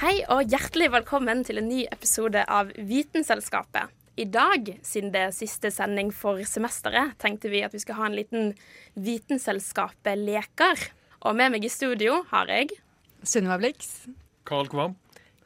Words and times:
Hei 0.00 0.22
og 0.32 0.48
hjertelig 0.48 0.86
velkommen 0.94 1.42
til 1.44 1.60
en 1.60 1.66
ny 1.68 1.82
episode 1.92 2.40
av 2.48 2.70
Vitenselskapet. 2.88 3.90
I 4.16 4.24
dag, 4.32 4.70
siden 4.84 5.12
det 5.12 5.20
er 5.26 5.34
siste 5.36 5.68
sending 5.72 6.08
for 6.16 6.40
semesteret, 6.48 7.12
tenkte 7.20 7.50
vi 7.52 7.60
at 7.64 7.74
vi 7.76 7.80
skal 7.82 7.98
ha 7.98 8.06
en 8.08 8.16
liten 8.16 8.54
Vitenselskapet-leker. 8.96 10.86
Og 11.28 11.36
med 11.36 11.52
meg 11.52 11.68
i 11.68 11.72
studio 11.72 12.22
har 12.32 12.48
jeg 12.48 12.72
Sunniva 13.20 13.58
Blix. 13.60 14.08
Carl 14.48 14.72
Kvam. 14.72 14.96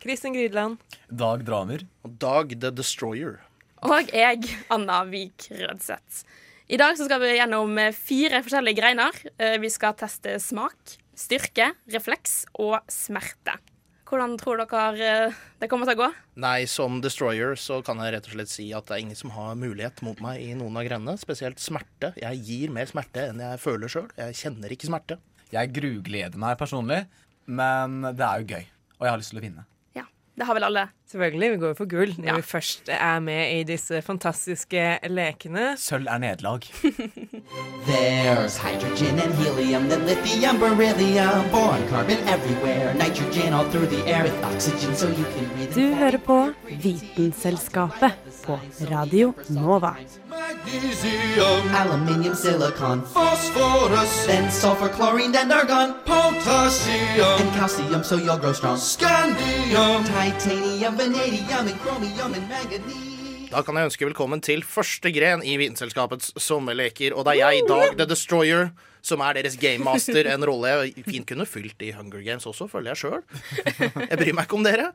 Kristin 0.02 0.36
Grydland. 0.36 0.78
Dag 1.10 1.42
Dramer. 1.46 1.82
Og 2.06 2.14
Dag 2.22 2.54
the 2.54 2.70
Destroyer. 2.70 3.40
og 3.82 4.14
jeg, 4.14 4.38
Anna 4.70 5.02
Vik 5.04 5.50
Rødseth. 5.50 6.22
I 6.70 6.78
dag 6.80 6.94
så 6.96 7.04
skal 7.10 7.20
vi 7.20 7.34
gjennom 7.36 7.74
eh, 7.78 7.92
fire 7.92 8.40
forskjellige 8.46 8.78
greiner. 8.78 9.12
Eh, 9.36 9.58
Vi 9.60 9.68
skal 9.68 9.98
teste 9.98 10.38
smak, 10.40 10.94
styrke, 11.18 11.74
refleks 11.92 12.46
og 12.54 12.78
smerte. 12.88 13.58
Hvordan 14.04 14.34
tror 14.36 14.60
dere 14.60 15.06
eh, 15.08 15.36
det 15.62 15.68
kommer 15.72 15.88
til 15.88 15.96
å 15.96 16.02
gå? 16.04 16.08
Nei, 16.44 16.66
som 16.68 16.98
Destroyer 17.04 17.56
så 17.56 17.80
kan 17.84 18.02
jeg 18.04 18.12
rett 18.12 18.28
og 18.28 18.34
slett 18.36 18.52
si 18.52 18.66
at 18.76 18.86
det 18.88 18.98
er 18.98 19.04
ingen 19.06 19.18
som 19.18 19.32
har 19.32 19.56
mulighet 19.56 20.02
mot 20.04 20.20
meg 20.24 20.42
i 20.44 20.50
noen 20.58 20.76
av 20.76 20.84
grenene. 20.84 21.16
Spesielt 21.20 21.62
smerte. 21.62 22.12
Jeg 22.20 22.42
gir 22.44 22.74
mer 22.74 22.90
smerte 22.90 23.30
enn 23.30 23.40
jeg 23.40 23.62
føler 23.64 23.90
sjøl. 23.90 24.10
Jeg 24.20 24.36
kjenner 24.42 24.76
ikke 24.76 24.90
smerte. 24.90 25.18
Jeg 25.54 25.72
grugleder 25.72 26.40
meg 26.40 26.58
personlig, 26.60 27.04
men 27.48 28.02
det 28.12 28.26
er 28.28 28.42
jo 28.42 28.50
gøy. 28.56 28.66
Og 28.98 29.06
jeg 29.06 29.14
har 29.14 29.22
lyst 29.22 29.32
til 29.32 29.40
å 29.40 29.46
vinne. 29.48 29.64
Det 30.36 30.44
har 30.48 30.54
vel 30.56 30.64
alle. 30.66 30.88
Selvfølgelig, 31.10 31.50
vi 31.52 31.56
går 31.62 31.68
jo 31.70 31.74
for 31.78 31.86
gull 31.86 32.14
når 32.18 32.26
Ja. 32.26 32.34
vi 32.36 32.42
først 32.42 32.88
er 32.90 33.20
med 33.22 33.52
i 33.54 33.62
disse 33.68 34.00
fantastiske 34.02 34.98
lekene. 35.08 35.76
Sølv 35.78 36.06
er 36.10 36.18
nederlag. 36.18 36.60
There's 37.86 38.56
hydrogen 38.58 39.20
and 39.20 39.34
helium, 39.38 39.88
then 39.88 40.02
lithium, 40.08 40.58
beryllium, 40.58 41.44
boron, 41.52 41.86
carbon 41.88 42.18
everywhere, 42.34 42.94
nitrogen 42.94 43.52
all 43.54 43.70
through 43.70 43.86
the 43.86 44.02
air 44.10 44.24
with 44.24 44.44
oxygen 44.44 44.96
so 44.96 45.06
you 45.08 45.24
can 45.36 45.46
breathe. 45.54 45.74
Du 45.74 45.94
hører 45.94 46.18
på 46.18 46.52
Vitenselskapet 46.82 48.12
på 48.46 48.58
Radio 48.90 49.34
Nova. 49.48 49.96
Magnesium, 50.28 51.74
aluminium, 51.74 52.34
silicon, 52.34 53.02
phosphorus, 53.02 54.26
then 54.26 54.50
sulfur, 54.50 54.88
chlorine, 54.88 55.32
then 55.32 55.52
argon, 55.52 55.94
potassium, 56.04 57.40
and 57.40 57.52
calcium 57.54 58.04
so 58.04 58.16
you'll 58.16 58.38
grow 58.38 58.52
strong. 58.52 58.76
Scandium, 58.76 60.04
titanium, 60.04 60.96
vanadium, 60.96 61.68
and 61.68 61.78
chromium, 61.80 62.34
and 62.34 62.48
manganese. 62.48 63.13
Da 63.54 63.60
kan 63.62 63.76
jeg 63.78 63.86
ønske 63.86 64.06
velkommen 64.08 64.40
til 64.42 64.64
første 64.66 65.12
gren 65.14 65.44
i 65.46 65.52
Vitenselskapets 65.60 66.32
sommerleker. 66.42 67.14
Og 67.14 67.22
det 67.22 67.36
er 67.36 67.52
jeg, 67.52 67.60
Dag 67.68 67.92
the 68.00 68.06
Destroyer, 68.10 68.72
som 68.98 69.22
er 69.22 69.36
deres 69.36 69.54
gamemaster. 69.62 70.26
En 70.32 70.42
rolle 70.42 70.72
jeg 70.72 71.04
fint 71.06 71.28
kunne 71.28 71.46
fylt 71.46 71.84
i 71.86 71.92
Hunger 71.94 72.24
Games 72.26 72.48
også, 72.50 72.66
føler 72.72 72.90
jeg 72.90 73.04
sjøl. 73.04 73.20
Jeg 74.10 74.18
bryr 74.18 74.34
meg 74.34 74.48
ikke 74.48 74.58
om 74.58 74.66
dere. 74.66 74.88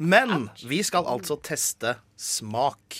Men 0.00 0.46
vi 0.64 0.78
skal 0.88 1.04
altså 1.04 1.36
teste 1.44 1.98
smak. 2.16 2.96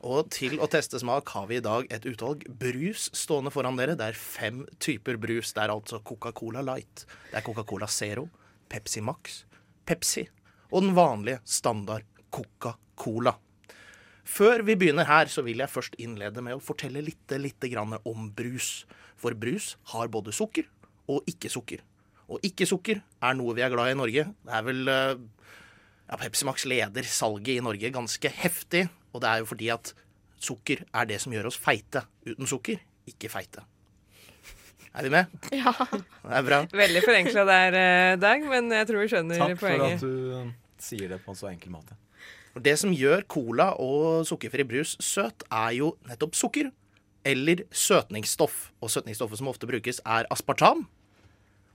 Og 0.00 0.30
til 0.32 0.56
å 0.56 0.68
teste 0.72 1.02
smak 1.02 1.34
har 1.36 1.50
vi 1.50 1.58
i 1.60 1.64
dag 1.66 1.84
et 1.92 2.08
utvalg 2.08 2.46
brus 2.62 3.10
stående 3.12 3.52
foran 3.52 3.76
dere. 3.76 3.98
Det 4.00 4.08
er 4.08 4.16
fem 4.16 4.62
typer 4.80 5.20
brus. 5.20 5.52
Det 5.52 5.66
er 5.66 5.74
altså 5.74 6.00
Coca-Cola 6.00 6.64
Light, 6.64 7.04
det 7.28 7.42
er 7.42 7.44
Coca-Cola 7.44 7.90
Zero, 7.92 8.30
Pepsi 8.72 9.04
Max, 9.04 9.42
Pepsi 9.84 10.30
og 10.70 10.86
den 10.86 10.96
vanlige 10.96 11.42
standard 11.44 12.08
Coca-Cola. 12.30 13.34
Før 14.30 14.62
vi 14.62 14.76
begynner 14.78 15.08
her, 15.08 15.30
så 15.32 15.42
vil 15.42 15.62
jeg 15.62 15.72
først 15.72 15.96
innlede 15.98 16.42
med 16.44 16.58
å 16.58 16.62
fortelle 16.62 17.02
litt, 17.02 17.32
litt 17.40 17.64
grann 17.72 17.96
om 18.06 18.28
brus. 18.36 18.84
For 19.20 19.34
brus 19.34 19.74
har 19.92 20.10
både 20.12 20.34
sukker 20.34 20.68
og 21.10 21.26
ikke-sukker. 21.30 21.82
Og 22.30 22.44
ikke-sukker 22.46 23.00
er 23.02 23.34
noe 23.38 23.56
vi 23.58 23.64
er 23.66 23.72
glad 23.72 23.90
i 23.90 23.96
i 23.96 23.98
Norge. 23.98 24.28
Det 24.46 24.54
er 24.54 24.66
vel 24.68 24.92
eh, 24.92 25.16
ja, 26.06 26.20
Pepsi 26.20 26.46
Max 26.46 26.66
leder 26.70 27.10
salget 27.10 27.56
i 27.56 27.64
Norge 27.64 27.90
ganske 27.94 28.32
heftig. 28.42 28.86
Og 29.10 29.24
det 29.24 29.32
er 29.32 29.42
jo 29.42 29.50
fordi 29.50 29.72
at 29.74 29.92
sukker 30.40 30.84
er 30.94 31.10
det 31.10 31.18
som 31.22 31.34
gjør 31.34 31.50
oss 31.50 31.58
feite. 31.60 32.04
Uten 32.28 32.48
sukker, 32.48 32.78
ikke 33.10 33.32
feite. 33.32 33.66
Er 34.94 35.06
vi 35.06 35.12
med? 35.14 35.30
Ja. 35.54 35.72
Det 35.72 36.38
er 36.38 36.46
bra. 36.46 36.64
Veldig 36.70 37.02
forenkla 37.04 37.44
der, 37.46 37.76
eh, 37.78 38.16
Dag, 38.20 38.46
men 38.50 38.70
jeg 38.74 38.88
tror 38.88 39.02
vi 39.02 39.10
skjønner 39.10 39.42
Takk 39.42 39.60
for 39.60 39.84
at 39.86 40.02
du 40.02 40.34
eh, 40.38 40.48
sier 40.82 41.10
det 41.12 41.20
på 41.24 41.32
en 41.32 41.38
så 41.38 41.50
enkel 41.50 41.72
måte. 41.74 41.96
Det 42.58 42.74
som 42.80 42.92
gjør 42.94 43.22
cola 43.30 43.70
og 43.78 44.26
sukkerfri 44.26 44.66
brus 44.66 44.96
søt, 45.02 45.44
er 45.46 45.74
jo 45.78 45.94
nettopp 46.08 46.34
sukker. 46.38 46.70
Eller 47.26 47.66
søtningsstoff. 47.70 48.70
Og 48.80 48.90
søtningsstoffet 48.90 49.38
som 49.38 49.50
ofte 49.52 49.68
brukes, 49.70 50.00
er 50.02 50.26
aspartam. 50.32 50.86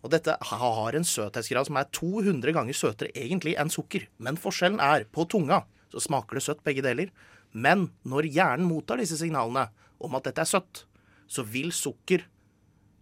Og 0.06 0.12
dette 0.14 0.36
har 0.50 0.98
en 0.98 1.08
søthetsgrad 1.08 1.70
som 1.70 1.80
er 1.80 1.88
200 1.96 2.54
ganger 2.54 2.78
søtere 2.78 3.14
egentlig 3.18 3.56
enn 3.62 3.72
sukker. 3.74 4.06
Men 4.22 4.38
forskjellen 4.38 4.82
er, 4.84 5.08
på 5.10 5.26
tunga 5.30 5.64
så 5.94 6.04
smaker 6.04 6.38
det 6.38 6.46
søtt 6.46 6.62
begge 6.66 6.84
deler. 6.86 7.10
Men 7.56 7.90
når 8.04 8.28
hjernen 8.36 8.68
mottar 8.68 9.00
disse 9.00 9.18
signalene 9.22 9.70
om 10.04 10.18
at 10.18 10.28
dette 10.28 10.44
er 10.44 10.50
søtt, 10.50 10.84
så 11.26 11.46
vil 11.48 11.72
sukker 11.74 12.28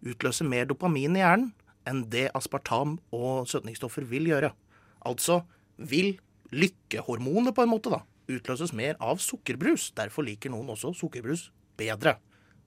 utløse 0.04 0.46
mer 0.48 0.68
dopamin 0.70 1.18
i 1.18 1.24
hjernen 1.24 1.52
enn 1.90 2.06
det 2.12 2.30
aspartam 2.38 2.98
og 3.16 3.50
søtningsstoffer 3.52 4.06
vil 4.08 4.30
gjøre. 4.30 4.54
Altså 5.04 5.42
vil 5.78 6.18
lykkehormonet 6.54 7.56
på 7.56 7.66
en 7.66 7.72
måte 7.72 7.94
da 7.94 8.04
utløses 8.32 8.74
mer 8.76 8.96
av 9.04 9.20
sukkerbrus. 9.22 9.92
Derfor 9.98 10.26
liker 10.28 10.54
noen 10.54 10.72
også 10.74 10.94
sukkerbrus 10.98 11.50
bedre. 11.80 12.18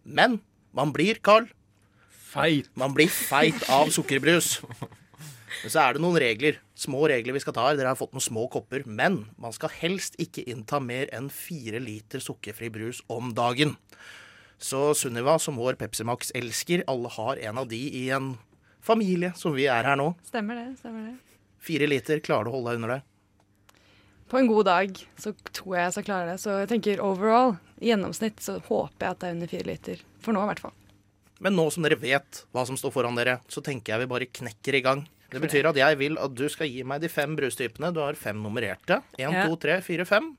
Men 0.05 0.41
man 0.77 0.93
blir, 0.95 1.21
Carl, 1.25 1.49
Feit. 2.27 2.69
man 2.77 2.95
blir 2.97 3.09
feit 3.09 3.63
av 3.73 3.89
sukkerbrus. 3.95 4.59
Men 5.63 5.73
så 5.73 5.81
er 5.83 5.97
det 5.97 6.03
noen 6.05 6.19
regler, 6.21 6.59
små 6.77 7.07
regler 7.09 7.33
vi 7.37 7.41
skal 7.41 7.55
ta 7.57 7.65
her. 7.69 7.79
Dere 7.79 7.95
har 7.95 7.99
fått 7.99 8.13
noen 8.15 8.25
små 8.25 8.45
kopper. 8.53 8.85
Men 8.85 9.23
man 9.41 9.55
skal 9.57 9.73
helst 9.79 10.19
ikke 10.21 10.45
innta 10.53 10.83
mer 10.83 11.09
enn 11.17 11.31
fire 11.33 11.81
liter 11.83 12.23
sukkerfri 12.23 12.69
brus 12.75 13.01
om 13.13 13.33
dagen. 13.37 13.77
Så 14.61 14.91
Sunniva, 14.97 15.37
som 15.41 15.59
vår 15.61 15.77
Pepsi 15.81 16.05
Max-elsker, 16.09 16.85
alle 16.89 17.11
har 17.17 17.41
en 17.49 17.63
av 17.65 17.69
de 17.73 17.81
i 17.99 18.07
en 18.15 18.35
familie 18.85 19.33
som 19.37 19.57
vi 19.57 19.67
er 19.69 19.89
her 19.89 19.99
nå. 20.01 20.13
Stemmer 20.29 20.61
det. 20.61 20.69
stemmer 20.81 21.11
det. 21.11 21.36
Fire 21.67 21.89
liter, 21.91 22.21
klarer 22.25 22.47
du 22.47 22.53
å 22.53 22.57
holde 22.59 22.73
deg 22.73 22.81
under 22.83 22.95
det? 22.97 23.03
På 24.31 24.39
en 24.41 24.49
god 24.51 24.67
dag 24.67 24.97
så 25.23 25.33
tror 25.55 25.77
jeg 25.77 25.85
jeg 25.85 25.95
skal 25.97 26.07
klare 26.09 26.31
det. 26.33 26.39
Så 26.43 26.55
jeg 26.63 26.71
tenker 26.73 27.03
overall, 27.05 27.57
i 27.83 27.91
gjennomsnitt, 27.93 28.41
så 28.43 28.57
håper 28.59 29.07
jeg 29.07 29.15
at 29.15 29.21
det 29.23 29.29
er 29.29 29.37
under 29.37 29.51
fire 29.53 29.69
liter. 29.69 30.01
For 30.25 30.35
nå, 30.35 30.43
i 30.43 30.51
hvert 30.51 30.63
fall. 30.65 30.75
Men 31.45 31.55
nå 31.59 31.67
som 31.75 31.85
dere 31.85 31.99
vet 32.01 32.45
hva 32.57 32.65
som 32.67 32.79
står 32.81 32.95
foran 32.95 33.19
dere, 33.19 33.39
så 33.53 33.63
tenker 33.63 33.93
jeg 33.95 34.03
vi 34.07 34.11
bare 34.15 34.29
knekker 34.41 34.79
i 34.79 34.83
gang. 34.87 35.05
Det 35.31 35.43
betyr 35.43 35.67
at 35.69 35.77
jeg 35.79 35.99
vil 36.01 36.17
at 36.23 36.35
du 36.39 36.47
skal 36.49 36.71
gi 36.71 36.85
meg 36.87 37.03
de 37.03 37.11
fem 37.13 37.35
brustypene. 37.37 37.91
Du 37.93 38.01
har 38.01 38.17
fem 38.19 38.39
nummererte. 38.43 39.03
Én, 39.19 39.35
Ja. 39.35 39.47
to, 39.47 39.57
tre, 39.61 39.81
fire, 39.83 40.07
fem. 40.07 40.37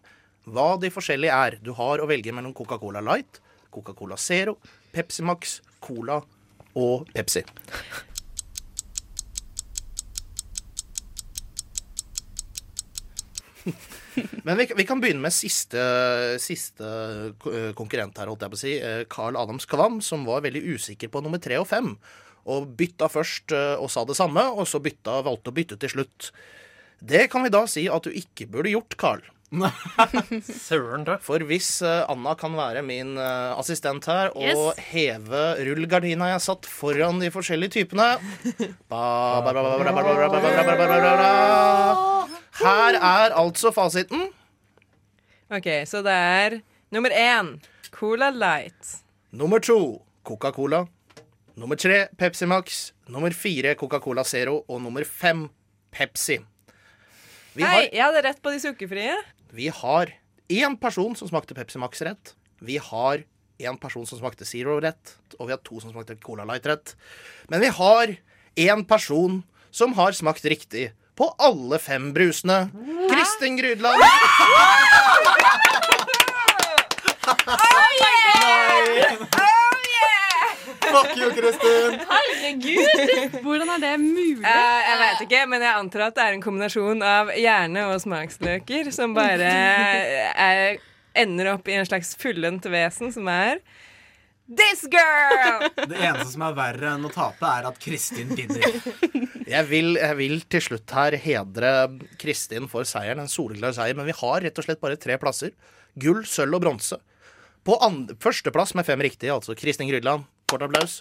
Hva 0.47 0.79
de 0.79 0.89
forskjellige 0.89 1.35
er. 1.35 1.57
Du 1.61 1.73
har 1.75 1.99
å 1.99 2.07
velge 2.07 2.31
mellom 2.33 2.53
Coca-Cola 2.55 3.01
Light, 3.03 3.41
Coca-Cola 3.69 4.15
Zero, 4.17 4.57
Pepsi 4.95 5.21
Max, 5.27 5.61
Cola 5.83 6.21
og 6.73 7.07
Pepsi. 7.13 7.43
Men 14.47 14.57
vi, 14.57 14.65
vi 14.79 14.85
kan 14.89 15.01
begynne 15.03 15.21
med 15.23 15.33
siste, 15.35 15.81
siste 16.41 16.87
eh, 16.87 17.69
konkurrent 17.77 18.17
her, 18.17 18.29
holdt 18.31 18.45
jeg 18.47 18.53
på 18.53 18.59
å 18.59 18.63
si. 18.63 18.73
eh, 18.81 19.03
Carl 19.11 19.37
Adam 19.39 19.59
Skvam, 19.63 19.99
som 20.01 20.25
var 20.27 20.41
veldig 20.45 20.63
usikker 20.77 21.11
på 21.13 21.21
nummer 21.25 21.41
tre 21.43 21.59
og 21.61 21.67
fem. 21.69 21.93
Og 22.47 22.69
bytta 22.79 23.09
først 23.11 23.51
eh, 23.55 23.75
og 23.77 23.89
sa 23.93 24.05
det 24.07 24.15
samme, 24.17 24.43
og 24.55 24.65
så 24.71 24.79
bytta, 24.83 25.19
valgte 25.27 25.51
å 25.51 25.57
bytte 25.57 25.77
til 25.83 25.91
slutt. 25.97 26.31
Det 26.97 27.27
kan 27.29 27.43
vi 27.45 27.51
da 27.53 27.65
si 27.69 27.85
at 27.91 28.07
du 28.07 28.13
ikke 28.15 28.47
burde 28.49 28.71
gjort, 28.73 28.95
Carl. 28.97 29.25
Søren, 30.43 31.05
da. 31.07 31.13
For 31.23 31.39
hvis 31.47 31.69
eh, 31.85 32.01
Anna 32.11 32.33
kan 32.39 32.55
være 32.57 32.81
min 32.83 33.13
eh, 33.15 33.53
assistent 33.55 34.03
her 34.11 34.33
og 34.35 34.43
Yes. 34.43 34.81
heve 34.89 35.43
rullegardina 35.69 36.27
jeg 36.33 36.43
satt 36.43 36.67
foran 36.67 37.21
de 37.23 37.29
forskjellige 37.31 37.77
typene 37.77 38.09
ba, 38.91 39.03
ba, 39.45 39.53
ba, 39.55 39.63
her 42.57 42.97
er 42.97 43.35
altså 43.37 43.69
fasiten. 43.75 44.29
OK, 45.53 45.67
så 45.87 46.01
det 46.05 46.13
er 46.13 46.59
nummer 46.91 47.13
én 47.13 47.53
Cola 47.93 48.31
Light. 48.33 48.97
Nummer 49.31 49.61
to 49.61 50.01
Coca-Cola. 50.25 50.85
Nummer 51.57 51.77
tre 51.79 52.07
Pepsi 52.17 52.47
Max. 52.49 52.91
Nummer 53.07 53.33
fire 53.33 53.75
Coca-Cola 53.77 54.25
Zero. 54.25 54.63
Og 54.67 54.81
nummer 54.81 55.05
fem 55.05 55.47
Pepsi. 55.93 56.39
Vi 57.57 57.63
Hei, 57.63 57.69
har, 57.69 57.87
jeg 57.93 58.03
hadde 58.03 58.25
rett 58.27 58.41
på 58.41 58.53
de 58.53 58.61
sukkerfrie. 58.61 59.15
Vi 59.53 59.69
har 59.73 60.11
én 60.49 60.77
person 60.81 61.15
som 61.17 61.29
smakte 61.29 61.55
Pepsi 61.57 61.79
Max 61.81 62.01
rett. 62.05 62.33
Vi 62.61 62.77
har 62.81 63.23
én 63.57 63.77
person 63.81 64.05
som 64.05 64.19
smakte 64.19 64.45
Zero 64.45 64.79
rett. 64.81 65.15
Og 65.37 65.47
vi 65.47 65.55
har 65.55 65.61
to 65.65 65.79
som 65.81 65.93
smakte 65.93 66.17
Cola 66.21 66.45
Light 66.49 66.65
rett. 66.69 66.95
Men 67.49 67.61
vi 67.61 67.71
har 67.77 68.17
én 68.57 68.85
person 68.89 69.43
som 69.69 69.93
har 69.97 70.17
smakt 70.17 70.45
riktig 70.49 70.89
på 71.17 71.33
alle 71.37 71.79
fem 71.81 72.11
brusene. 72.13 72.69
Kristin 73.09 73.57
Grydland. 73.57 74.03
Fuck 80.87 81.17
you, 81.17 81.31
Kristin! 81.35 81.99
Hvordan 83.43 83.69
er 83.69 83.81
det 83.81 83.97
mulig? 83.99 84.37
Uh, 84.45 84.79
jeg 84.89 84.99
vet 85.01 85.23
ikke, 85.25 85.41
men 85.49 85.65
jeg 85.65 85.73
antar 85.73 86.05
at 86.07 86.15
det 86.15 86.23
er 86.23 86.37
en 86.37 86.43
kombinasjon 86.45 87.03
av 87.05 87.33
hjerne 87.35 87.87
og 87.89 87.99
smaksløker 88.01 88.91
som 88.95 89.17
bare 89.17 89.51
er, 90.31 90.79
ender 91.17 91.51
opp 91.55 91.67
i 91.67 91.75
en 91.79 91.89
slags 91.89 92.13
fullendt 92.21 92.69
vesen 92.71 93.11
som 93.13 93.27
er 93.31 93.59
This 94.47 94.85
girl! 94.87 95.67
Det 95.91 95.97
eneste 95.99 96.31
som 96.31 96.45
er 96.47 96.55
verre 96.55 96.93
enn 96.95 97.07
å 97.07 97.11
tape, 97.11 97.43
er 97.43 97.67
at 97.67 97.79
Kristin 97.83 98.31
vinner. 98.31 98.79
Jeg 99.47 99.67
vil, 99.67 99.97
jeg 99.99 100.15
vil 100.19 100.37
til 100.47 100.63
slutt 100.63 100.93
her 100.95 101.17
hedre 101.19 101.73
Kristin 102.19 102.69
for 102.71 102.87
seieren, 102.87 103.19
en 103.23 103.31
soleklar 103.31 103.75
seier. 103.75 103.97
Men 103.97 104.07
vi 104.07 104.15
har 104.15 104.41
rett 104.45 104.59
og 104.59 104.67
slett 104.67 104.81
bare 104.83 104.99
tre 104.99 105.19
plasser. 105.19 105.51
Gull, 105.99 106.23
sølv 106.27 106.59
og 106.59 106.63
bronse. 106.63 106.99
På 107.67 107.75
førsteplass 108.23 108.71
med 108.79 108.87
fem 108.87 109.03
riktige, 109.03 109.35
altså 109.35 109.55
Kristin 109.59 109.91
Grydland. 109.91 110.23
Kort 110.47 110.63
applaus. 110.63 110.99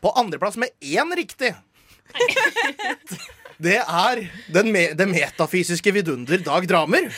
På 0.00 0.12
andreplass 0.20 0.60
med 0.60 0.76
én 0.84 1.16
riktig. 1.16 1.54
Det 3.60 3.76
er 3.76 4.20
den 4.48 4.70
me 4.72 4.86
det 4.96 5.04
metafysiske 5.10 5.92
vidunder 5.92 6.40
Dag 6.44 6.64
Dramer. 6.68 7.10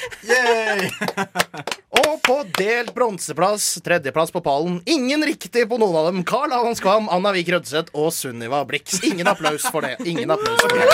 Og 2.03 2.17
på 2.25 2.37
delt 2.59 2.91
bronseplass, 2.97 3.77
tredjeplass 3.85 4.33
på 4.35 4.41
pallen, 4.43 4.81
ingen 4.91 5.23
riktig 5.27 5.69
på 5.71 5.79
noen 5.79 5.97
av 6.01 6.09
dem. 6.11 6.23
Carl 6.27 6.51
Allan 6.57 6.75
Skvam, 6.79 7.07
Anna 7.13 7.31
Vik 7.37 7.53
Rødseth 7.55 7.95
og 7.95 8.11
Sunniva 8.17 8.65
Blix. 8.67 8.99
Ingen 9.07 9.29
applaus 9.31 9.69
for 9.71 9.81
det. 9.87 9.95
Ingen 10.09 10.31
applaus 10.35 10.59
for 10.65 10.75
det. 10.75 10.89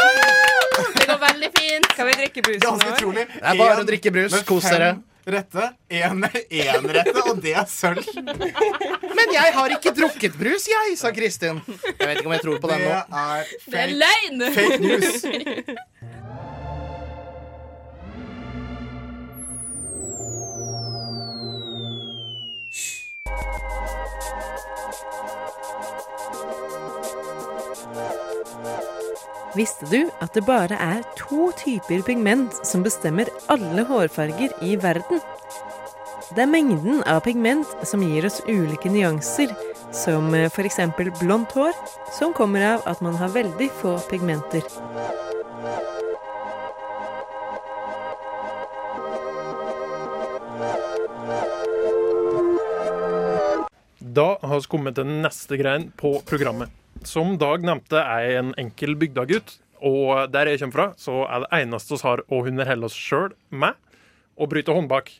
Det 0.98 1.06
går 1.08 1.20
veldig 1.22 1.50
fint. 1.56 1.88
Kan 1.96 2.06
vi 2.10 2.16
drikke 2.20 2.44
Ganske 2.60 2.90
nå? 2.90 2.96
utrolig. 2.96 3.24
Det 3.32 3.46
er 3.54 3.58
bare 3.62 3.80
å 3.80 3.86
drikke 3.88 4.12
brus. 4.14 4.36
Kos 4.48 4.68
dere. 4.68 4.90
Rette. 5.28 5.64
Én 5.92 6.22
rette, 6.94 7.20
og 7.28 7.40
det 7.44 7.52
er 7.60 7.66
sølv. 7.68 8.00
Men 9.18 9.34
jeg 9.34 9.52
har 9.58 9.74
ikke 9.76 9.92
drukket 9.98 10.38
brus, 10.40 10.64
jeg, 10.70 10.94
sa 11.00 11.10
Kristin. 11.12 11.60
Jeg 11.68 11.98
vet 12.00 12.20
ikke 12.22 12.30
om 12.30 12.36
jeg 12.36 12.44
tror 12.46 12.60
på 12.62 12.70
Det 12.70 12.78
den 12.78 12.86
nå. 12.88 12.94
er 12.94 13.52
Det 13.68 13.82
er 13.82 13.92
fake, 13.92 13.98
løgn! 14.00 14.38
fake 14.56 14.78
news. 14.86 15.08
Visste 29.58 29.88
du 29.90 30.04
at 30.22 30.36
det 30.36 30.44
bare 30.46 30.76
er 30.78 31.00
to 31.18 31.48
typer 31.58 32.04
pigment 32.06 32.54
som 32.66 32.84
bestemmer 32.86 33.26
alle 33.50 33.82
hårfarger 33.88 34.52
i 34.62 34.76
verden? 34.78 35.18
Det 36.30 36.44
er 36.44 36.50
mengden 36.52 37.00
av 37.10 37.24
pigment 37.24 37.66
som 37.88 38.04
gir 38.06 38.28
oss 38.28 38.38
ulike 38.46 38.92
nyanser, 38.92 39.50
som 39.90 40.30
f.eks. 40.44 40.78
blondt 41.18 41.56
hår, 41.58 41.74
som 42.14 42.36
kommer 42.38 42.68
av 42.76 42.86
at 42.86 43.02
man 43.02 43.18
har 43.18 43.34
veldig 43.34 43.70
få 43.80 43.98
pigmenter. 44.06 44.62
Da 53.98 54.34
har 54.38 54.60
vi 54.60 54.70
kommet 54.70 55.00
til 55.00 55.16
neste 55.18 55.58
grein 55.58 55.90
på 55.98 56.20
programmet. 56.30 56.77
Som 57.06 57.36
Dag 57.38 57.62
nevnte, 57.62 58.00
er 58.02 58.24
jeg 58.26 58.38
en 58.40 58.52
enkel 58.58 58.96
bygdagutt. 58.98 59.58
Og 59.86 60.32
der 60.32 60.50
jeg 60.50 60.58
kommer 60.62 60.74
fra, 60.74 60.86
så 60.98 61.22
er 61.30 61.44
det 61.44 61.60
eneste 61.60 61.94
vi 61.94 62.02
har 62.02 62.22
å 62.26 62.40
underholde 62.50 62.88
oss 62.88 62.96
sjøl 62.98 63.30
med, 63.54 63.78
å 64.34 64.48
bryte 64.50 64.74
håndbak. 64.74 65.12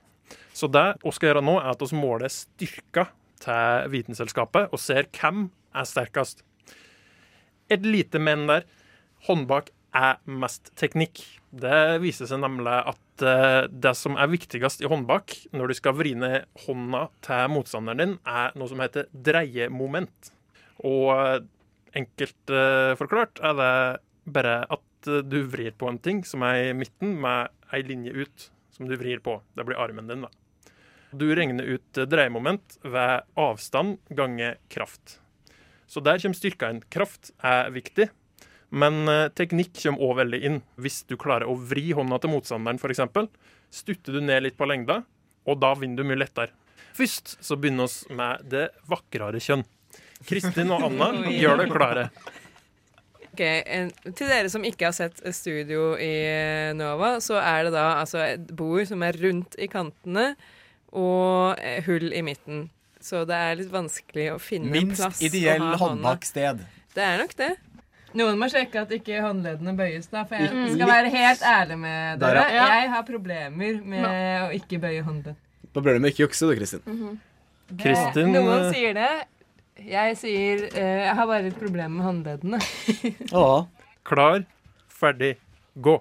Så 0.53 0.67
det 0.67 0.99
vi 1.05 1.13
skal 1.15 1.31
gjøre 1.31 1.45
nå, 1.47 1.55
er 1.61 1.71
at 1.71 1.85
vi 1.85 1.99
måler 1.99 2.33
styrka 2.33 3.07
til 3.39 3.93
Vitenselskapet 3.93 4.75
og 4.75 4.83
ser 4.83 5.07
hvem 5.15 5.47
er 5.79 5.87
sterkest. 5.87 6.43
Et 7.71 7.85
lite 7.87 8.19
men 8.19 8.49
der. 8.51 8.67
Håndbak 9.29 9.71
er 9.95 10.19
mest 10.27 10.73
teknikk. 10.79 11.21
Det 11.51 12.01
viser 12.03 12.29
seg 12.29 12.43
nemlig 12.43 12.75
at 12.91 13.25
eh, 13.25 13.69
det 13.71 13.95
som 13.97 14.19
er 14.21 14.31
viktigst 14.31 14.83
i 14.83 14.91
håndbak 14.91 15.35
når 15.57 15.71
du 15.71 15.79
skal 15.79 15.97
vri 15.97 16.13
ned 16.19 16.49
hånda 16.67 17.07
til 17.25 17.55
motstanderen 17.55 18.03
din, 18.03 18.19
er 18.27 18.53
noe 18.59 18.71
som 18.71 18.83
heter 18.83 19.09
dreiemoment. 19.13 20.33
Og 20.87 21.15
eh, 21.15 21.39
enkelt 21.97 22.53
uh, 22.53 22.95
forklart 22.99 23.41
er 23.45 23.57
det 23.59 23.73
bare 24.29 24.61
at 24.69 25.09
eh, 25.09 25.23
du 25.25 25.41
vrir 25.49 25.73
på 25.79 25.89
en 25.89 25.99
ting 26.05 26.21
som 26.27 26.43
er 26.45 26.69
i 26.69 26.77
midten, 26.77 27.15
med 27.21 27.49
ei 27.73 27.81
linje 27.87 28.13
ut 28.13 28.51
som 28.75 28.89
du 28.89 28.97
vrir 29.01 29.23
på. 29.25 29.39
Det 29.57 29.65
blir 29.65 29.81
armen 29.81 30.11
din, 30.11 30.27
da. 30.27 30.31
Du 31.17 31.25
regner 31.33 31.65
ut 31.65 31.99
eh, 31.99 32.09
dreiemoment 32.09 32.77
ved 32.85 33.25
avstand 33.41 33.97
ganger 34.13 34.59
kraft. 34.69 35.19
Så 35.89 36.05
der 36.05 36.21
kommer 36.21 36.37
styrka 36.37 36.69
inn. 36.69 36.83
Kraft 36.93 37.33
er 37.41 37.73
viktig. 37.73 38.11
Men 38.69 39.09
teknikk 39.33 39.79
kommer 39.81 40.05
òg 40.05 40.19
veldig 40.19 40.43
inn. 40.45 40.59
Hvis 40.77 41.01
du 41.09 41.15
klarer 41.17 41.49
å 41.49 41.55
vri 41.57 41.87
hånda 41.97 42.19
til 42.21 42.35
motstanderen, 42.35 42.77
f.eks., 42.77 43.01
stutter 43.73 44.19
du 44.19 44.21
ned 44.21 44.45
litt 44.45 44.59
på 44.61 44.69
lengda, 44.69 44.99
og 45.49 45.63
da 45.63 45.73
vinner 45.81 46.05
du 46.05 46.11
mye 46.11 46.21
lettere. 46.21 46.53
Først 46.93 47.39
så 47.41 47.57
begynner 47.57 47.89
vi 47.89 48.19
med 48.21 48.45
det 48.53 48.67
vakrere 48.93 49.41
kjønn. 49.41 49.65
Kristin 50.27 50.71
og 50.75 50.83
Anna 50.89 51.13
gjør 51.31 51.61
det 51.63 51.69
klare. 51.71 52.09
Ok, 53.29 53.41
en, 53.45 53.91
Til 54.17 54.27
dere 54.27 54.49
som 54.51 54.65
ikke 54.67 54.89
har 54.89 54.97
sett 54.97 55.21
studio 55.37 55.93
i 55.95 56.09
eh, 56.27 56.73
Nova, 56.75 57.19
så 57.23 57.39
er 57.39 57.69
det 57.69 57.73
da 57.77 57.85
altså 58.01 58.19
et 58.25 58.49
bord 58.59 58.83
som 58.91 59.03
er 59.07 59.15
rundt 59.23 59.55
i 59.63 59.69
kantene, 59.71 60.33
og 60.97 61.55
eh, 61.63 61.79
hull 61.87 62.11
i 62.17 62.23
midten. 62.27 62.67
Så 63.01 63.23
det 63.29 63.37
er 63.39 63.55
litt 63.61 63.71
vanskelig 63.71 64.33
å 64.35 64.41
finne 64.43 64.73
Minst 64.75 64.99
plass. 64.99 65.21
Minst 65.23 65.35
ideell 65.39 65.63
ha 65.63 65.77
håndbaksted. 65.79 66.65
Det 66.97 67.05
er 67.05 67.21
nok 67.23 67.37
det. 67.39 67.53
Noen 68.19 68.39
må 68.41 68.49
sjekke 68.51 68.81
at 68.83 68.91
ikke 68.97 69.21
håndleddene 69.23 69.77
bøyes, 69.79 70.09
da. 70.11 70.25
For 70.27 70.41
jeg 70.41 70.51
Mm. 70.51 70.73
skal 70.75 70.89
være 70.89 71.11
helt 71.13 71.43
ærlig 71.47 71.77
med 71.79 72.19
Der, 72.19 72.35
dere. 72.35 72.55
ja. 72.57 72.67
Jeg 72.81 72.91
har 72.91 73.03
problemer 73.07 73.83
med 73.85 74.05
å 74.49 74.51
ikke 74.57 74.81
bøye 74.83 75.03
håndledd. 75.05 75.37
Da 75.75 75.81
blir 75.85 75.93
det 75.95 76.01
med 76.03 76.11
ikke 76.15 76.25
jukse, 76.27 76.49
du, 76.49 76.57
Kristin. 76.59 77.21
Kristin 77.79 78.33
Noen 78.33 78.65
eh, 78.65 78.73
sier 78.73 78.95
det. 78.97 79.11
Jeg 79.79 80.17
sier 80.19 80.65
eh, 80.75 81.05
Jeg 81.07 81.15
har 81.15 81.27
bare 81.31 81.47
et 81.53 81.59
problem 81.59 81.99
med 81.99 82.07
håndleddene. 82.09 82.59
klar, 84.09 84.43
ferdig, 84.91 85.37
gå. 85.79 85.99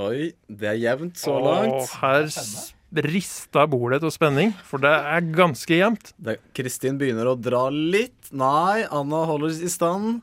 Oi, 0.00 0.32
det 0.48 0.70
er 0.72 0.78
jevnt 0.80 1.18
så 1.20 1.36
langt. 1.42 1.74
Og 1.74 1.92
her 2.00 2.26
s- 2.32 2.72
rista 3.04 3.64
bordet 3.70 4.00
til 4.02 4.10
spenning, 4.14 4.52
for 4.66 4.78
det 4.82 4.90
er 4.90 5.28
ganske 5.34 5.76
jevnt. 5.78 6.12
Det- 6.18 6.40
Kristin 6.56 6.96
begynner 6.98 7.30
å 7.32 7.36
dra 7.38 7.66
litt. 7.70 8.30
Nei, 8.32 8.84
Anna 8.90 9.24
holder 9.28 9.52
i 9.66 9.70
stand. 9.70 10.22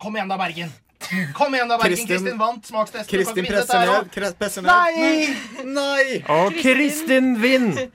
Kom 0.00 0.16
igjen 0.16 0.28
da, 0.32 0.36
Bergen. 0.40 0.72
Kom 1.36 1.54
igjen 1.54 1.68
da, 1.70 1.76
Bergen. 1.78 1.96
Kristin- 1.96 2.08
Kristin 2.18 2.38
vant 2.40 2.66
smakstesten. 2.68 3.06
Du 3.06 3.12
kan 3.12 3.18
Kristin 3.18 3.44
ikke 3.44 3.48
vinne 3.48 3.60
presser 3.60 3.78
her 3.78 3.86
ned. 3.86 3.94
også. 4.02 4.14
kre- 4.18 4.34
Presser 4.40 4.62
ned. 4.62 4.72
Nei! 4.72 5.64
Nei! 5.64 6.22
Og 6.36 6.58
Kristin 6.62 7.32
vinner! 7.42 7.88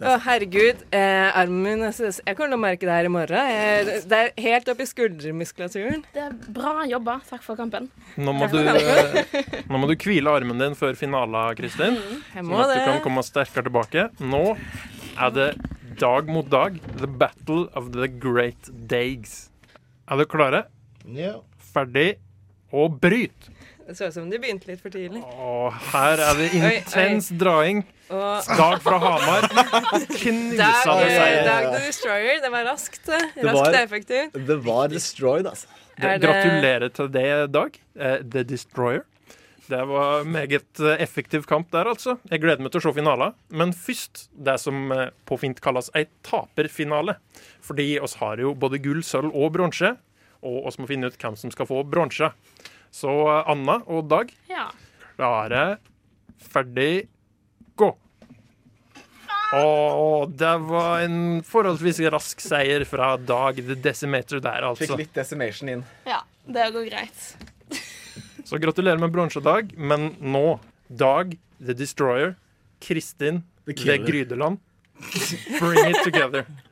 Å, 0.00 0.14
herregud. 0.24 0.78
Eh, 0.96 1.26
armen 1.36 1.60
min 1.60 1.82
Jeg 1.84 2.22
jeg 2.24 2.36
kommer 2.36 2.54
til 2.54 2.56
å 2.56 2.60
merke 2.62 2.86
det 2.88 2.94
her 2.94 3.04
i 3.04 3.12
morgen. 3.12 3.50
Jeg, 3.52 3.98
det 4.08 4.20
er 4.20 4.30
helt 4.46 4.70
opp 4.72 4.78
i 4.80 4.86
skuldermuskulaturen. 4.88 6.04
Det 6.14 6.22
er 6.24 6.36
bra 6.56 6.86
jobba. 6.88 7.18
Takk 7.28 7.44
for 7.44 7.58
kampen. 7.58 7.90
Nå 8.16 8.32
må, 8.32 8.48
du, 8.48 8.62
eh, 8.64 9.60
nå 9.68 9.80
må 9.82 9.90
du 9.90 9.96
hvile 10.00 10.32
armen 10.32 10.62
din 10.62 10.78
før 10.78 10.96
finalen, 10.96 11.52
Kristin. 11.58 11.98
Jeg 12.00 12.40
Sånn 12.40 12.48
må 12.48 12.62
at 12.64 12.72
du 12.72 12.78
det. 12.78 12.86
kan 12.88 13.04
komme 13.04 13.24
sterkere 13.26 13.68
tilbake. 13.68 14.06
Nå 14.24 14.42
er 15.20 15.36
det 15.36 15.50
dag 16.00 16.32
mot 16.32 16.48
dag. 16.48 16.80
The 16.96 17.10
battle 17.20 17.66
of 17.76 17.92
the 17.92 18.08
great 18.08 18.72
days. 18.88 19.50
Er 20.08 20.16
dere 20.22 20.32
klare? 20.32 20.64
Ja. 21.12 21.36
Ferdig 21.74 22.14
og 22.72 22.96
bryt. 23.04 23.50
Det 23.90 23.96
så 23.98 24.06
ut 24.06 24.14
som 24.14 24.28
de 24.30 24.38
begynte 24.38 24.68
litt 24.70 24.78
for 24.84 24.92
tidlig. 24.94 25.18
Åh, 25.26 25.74
her 25.90 26.20
er 26.22 26.36
det 26.38 26.44
Oi, 26.54 26.60
oi. 26.62 26.74
intens 26.78 27.30
draing. 27.34 27.80
Og 28.10 28.46
Dag 28.58 28.76
fra 28.84 28.98
Hamar. 29.02 29.46
Knusa 30.14 30.56
Dag, 30.86 31.00
det 31.02 31.10
seg. 31.16 31.38
Dag 31.48 31.66
the 31.74 31.80
Destroyer. 31.88 32.40
Det 32.44 32.50
var 32.54 32.64
raskt. 32.68 33.08
eh, 33.08 33.24
Det 33.34 33.44
Raskt 33.48 33.58
var- 33.58 33.68
og 33.74 33.80
effektivt. 33.80 34.32
Det 34.46 34.58
var 34.64 34.88
destroyed, 34.88 35.46
altså. 35.46 35.66
Det- 36.00 36.20
Gratulerer 36.22 36.88
til 36.94 37.08
det, 37.08 37.52
Dag. 37.52 37.80
Eh, 37.98 38.16
The 38.22 38.42
Destroyer. 38.44 39.02
Det 39.68 39.82
var 39.86 40.24
meget 40.24 40.80
eh, 40.80 40.96
effektiv 41.02 41.44
kamp 41.46 41.70
der, 41.70 41.84
altså. 41.86 42.18
Jeg 42.30 42.40
gleder 42.40 42.60
meg 42.62 42.72
til 42.72 42.80
å 42.80 42.82
se 42.82 42.92
finalen. 43.00 43.34
Men 43.50 43.72
først 43.72 44.28
det 44.34 44.58
som 44.60 44.92
eh, 44.92 45.10
på 45.26 45.38
fint 45.38 45.60
kalles 45.60 45.90
ei 45.94 46.06
taperfinale. 46.22 47.16
Fordi 47.62 47.98
oss 48.00 48.14
har 48.22 48.36
jo 48.38 48.54
både 48.54 48.78
gull, 48.82 49.02
sølv 49.02 49.34
og 49.34 49.52
bronse, 49.52 49.96
og 50.42 50.66
oss 50.66 50.78
må 50.78 50.86
finne 50.88 51.06
ut 51.06 51.18
hvem 51.18 51.36
som 51.36 51.50
skal 51.50 51.66
få 51.66 51.82
bronse. 51.88 52.32
Så 52.90 53.10
eh, 53.30 53.50
Anna 53.50 53.78
og 53.86 54.08
Dag, 54.10 54.32
Ja. 54.50 54.68
klare, 55.16 55.78
ferdig, 56.40 57.06
gå. 57.78 57.90
Og 59.58 60.30
det 60.38 60.52
var 60.68 61.00
en 61.02 61.40
forholdsvis 61.46 61.98
rask 62.14 62.40
seier 62.42 62.84
fra 62.86 63.16
Dag 63.18 63.58
the 63.66 63.74
Decimator 63.74 64.38
der, 64.42 64.62
altså. 64.68 64.86
Fikk 64.92 65.02
litt 65.04 65.14
decimation 65.18 65.68
inn. 65.76 65.84
ja. 66.06 66.20
Det 66.50 66.64
går 66.74 66.86
greit. 66.88 67.24
Så 68.48 68.58
gratulerer 68.58 68.98
med 68.98 69.12
bronse, 69.14 69.38
Dag. 69.44 69.70
Men 69.76 70.16
nå, 70.18 70.58
Dag 70.88 71.36
the 71.60 71.74
Destroyer, 71.76 72.32
Kristin 72.82 73.42
The 73.68 73.74
the 73.76 73.98
Grydeland. 73.98 74.58
Bring 75.60 75.90
it 75.92 76.02
together. 76.02 76.46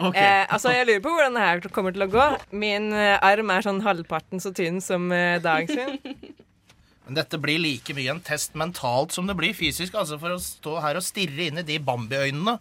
Eh, 0.00 0.44
altså, 0.48 0.72
Jeg 0.72 0.86
lurer 0.88 1.02
på 1.04 1.12
hvordan 1.14 1.36
det 1.36 1.46
her 1.46 1.72
kommer 1.74 1.94
til 1.94 2.06
å 2.06 2.10
gå. 2.10 2.26
Min 2.56 2.92
eh, 2.96 3.18
arm 3.20 3.52
er 3.52 3.66
sånn 3.66 3.82
halvparten 3.84 4.42
så 4.42 4.52
tynn 4.56 4.80
som 4.84 5.10
eh, 5.12 5.40
Dag 5.44 5.68
sin. 5.70 5.98
Men 7.10 7.16
dette 7.18 7.40
blir 7.42 7.58
like 7.58 7.94
mye 7.96 8.12
en 8.12 8.22
test 8.22 8.54
mentalt 8.58 9.10
som 9.10 9.26
det 9.26 9.34
blir 9.38 9.54
fysisk. 9.56 9.96
Altså 9.98 10.18
For 10.22 10.36
å 10.36 10.40
stå 10.40 10.76
her 10.84 11.00
og 11.00 11.02
stirre 11.02 11.48
inn 11.48 11.58
i 11.58 11.66
de 11.66 11.80
Bambi-øynene, 11.82 12.54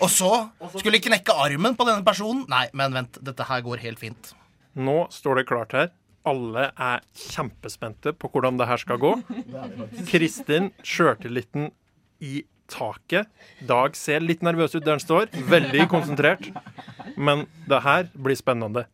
og 0.00 0.08
så 0.08 0.30
skulle 0.78 1.02
knekke 1.04 1.34
armen 1.36 1.76
på 1.76 1.84
denne 1.84 2.06
personen. 2.06 2.46
Nei, 2.48 2.64
men 2.72 2.96
vent, 2.96 3.18
dette 3.26 3.44
her 3.44 3.60
går 3.66 3.82
helt 3.84 4.00
fint. 4.00 4.32
Nå 4.78 5.02
står 5.12 5.42
det 5.42 5.48
klart 5.50 5.76
her. 5.76 5.90
Alle 6.30 6.70
er 6.76 7.04
kjempespente 7.16 8.14
på 8.16 8.30
hvordan 8.32 8.56
det 8.60 8.70
her 8.70 8.80
skal 8.80 9.00
gå. 9.02 9.12
Kristin, 10.10 10.70
sjøltilliten 10.80 11.68
i 12.24 12.40
taket. 12.70 13.28
Dag 13.66 13.96
ser 13.98 14.22
litt 14.24 14.44
nervøs 14.46 14.74
ut 14.76 14.84
der 14.84 14.96
han 14.96 15.02
står. 15.02 15.30
Veldig 15.50 15.88
konsentrert. 15.92 16.50
Men 17.16 17.46
det 17.68 17.82
her 17.84 18.10
blir 18.14 18.38
spennende. 18.38 18.86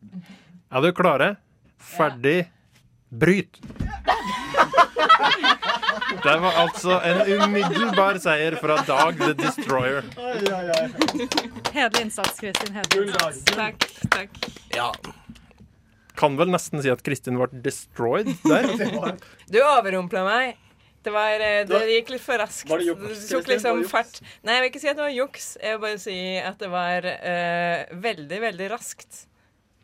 Er 0.67 0.83
dere 0.83 0.97
klare? 0.97 1.29
Ferdig. 1.77 2.49
Bryt! 3.09 3.61
Det 6.23 6.33
var 6.43 6.57
altså 6.59 6.97
en 7.05 7.21
umiddelbar 7.43 8.17
seier 8.19 8.57
fra 8.59 8.79
Dag 8.87 9.19
the 9.21 9.33
Destroyer. 9.37 10.03
Hederlig 11.71 12.01
innsats, 12.07 12.39
Kristin. 12.39 12.73
Hederlig 12.75 13.07
innsats. 13.07 13.43
Takk, 13.53 13.87
takk. 14.11 14.29
Ja. 14.75 14.89
Kan 16.17 16.35
vel 16.39 16.49
nesten 16.51 16.81
si 16.83 16.91
at 16.91 17.03
Kristin 17.05 17.37
ble 17.39 17.47
destroyed 17.63 18.33
der. 18.43 18.71
Du 19.53 19.59
overrumpla 19.61 20.25
meg. 20.27 20.57
Det, 21.07 21.13
var, 21.15 21.39
eh, 21.39 21.61
det 21.63 21.77
gikk 21.87 22.09
litt 22.11 22.23
for 22.25 22.41
raskt. 22.41 22.67
Var 22.67 22.81
det 22.83 22.89
juks, 22.89 23.21
tok 23.31 23.45
liksom 23.47 23.79
det 23.79 23.87
fart. 23.87 24.17
Nei, 24.43 24.57
jeg 24.57 24.63
vil 24.65 24.71
ikke 24.73 24.81
si 24.83 24.89
at 24.91 24.97
det 24.99 25.05
var 25.05 25.13
juks. 25.15 25.45
Jeg 25.61 25.77
vil 25.77 25.83
bare 25.85 26.01
si 26.03 26.17
at 26.43 26.57
det 26.59 26.69
var 26.73 27.07
uh, 27.07 27.99
veldig, 28.07 28.39
veldig 28.43 28.67
raskt. 28.73 29.21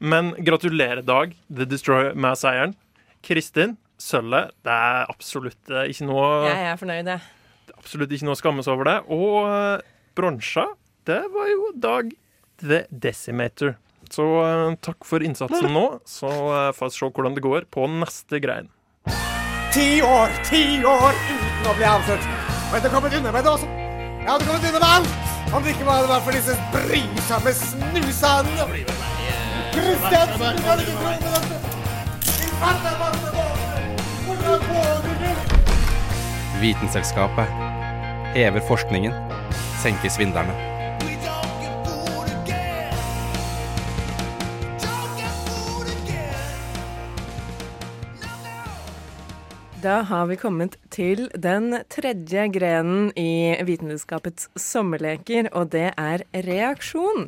Men 0.03 0.34
gratulerer, 0.44 1.00
Dag, 1.08 1.32
The 1.48 1.70
Destroyer, 1.72 2.12
med 2.12 2.36
seieren. 2.36 2.75
Kristin, 3.24 3.77
sølvet. 4.03 4.51
Det 4.68 4.75
er 4.75 5.08
absolutt 5.08 5.72
eh, 5.72 5.88
ikke 5.94 6.10
noe 6.10 6.25
Jeg 6.50 6.68
er 6.74 6.82
fornøyd, 6.82 7.13
jeg. 7.13 7.72
Absolutt 7.77 8.12
ikke 8.12 8.27
noe 8.27 8.36
å 8.36 8.42
skammes 8.42 8.70
over 8.72 8.89
det. 8.89 8.98
Og 9.15 9.39
uh, 9.48 9.80
bronsa, 10.20 10.68
det 11.08 11.22
var 11.32 11.50
jo 11.53 11.72
Dag 11.88 12.12
The 12.60 12.84
Decimator. 12.92 13.77
Så 14.12 14.27
uh, 14.44 14.75
takk 14.84 15.08
for 15.08 15.24
innsatsen 15.24 15.72
nå. 15.77 15.88
Så 16.03 16.27
uh, 16.27 16.72
får 16.75 16.92
vi 16.92 16.98
se 17.00 17.12
hvordan 17.15 17.39
det 17.39 17.48
går 17.48 17.72
på 17.72 17.88
neste 17.96 18.44
grein. 18.44 18.68
Ti 19.74 20.01
år, 20.01 20.30
ti 20.46 20.84
år 20.86 21.15
uten 21.18 21.65
å 21.65 21.72
bli 21.74 21.86
avslørt. 21.89 22.25
Og 22.30 22.75
jeg 22.75 22.82
hadde 22.84 22.89
kommet 22.94 23.13
unna 23.18 23.32
med 23.34 23.42
det 23.42 23.50
også. 23.56 23.65
Jeg 24.22 24.27
hadde 24.30 24.46
kommet 24.46 24.68
unna 24.70 24.82
med 24.84 24.89
alt. 24.89 25.13
Om 25.50 25.63
det 25.65 25.72
ikke 25.74 25.88
var 25.88 26.06
vært 26.12 26.25
for 26.27 26.38
disse 26.38 26.58
brysomme 26.75 27.53
snusene. 27.58 28.68
Kristian, 29.74 30.30
du 30.30 30.44
kan 30.62 30.84
ikke 30.84 30.94
tro 31.01 31.13
på 31.24 31.32
dette. 31.34 31.58
Din 32.27 32.53
fatter 32.62 33.00
masse 33.01 33.34
båter. 33.34 33.88
Hvordan 34.27 34.68
våger 34.70 35.15
du? 35.24 35.58
Vitenselskapet 36.62 37.58
hever 38.36 38.62
forskningen, 38.70 39.18
senker 39.82 40.13
svindlerne. 40.13 40.73
Da 49.84 49.98
har 50.08 50.30
vi 50.30 50.36
kommet 50.40 50.78
til 50.96 51.25
den 51.44 51.74
tredje 51.92 52.46
grenen 52.56 53.10
i 53.20 53.52
Vitenskapets 53.68 54.46
sommerleker, 54.56 55.50
og 55.52 55.74
det 55.74 55.90
er 56.00 56.24
reaksjon. 56.46 57.25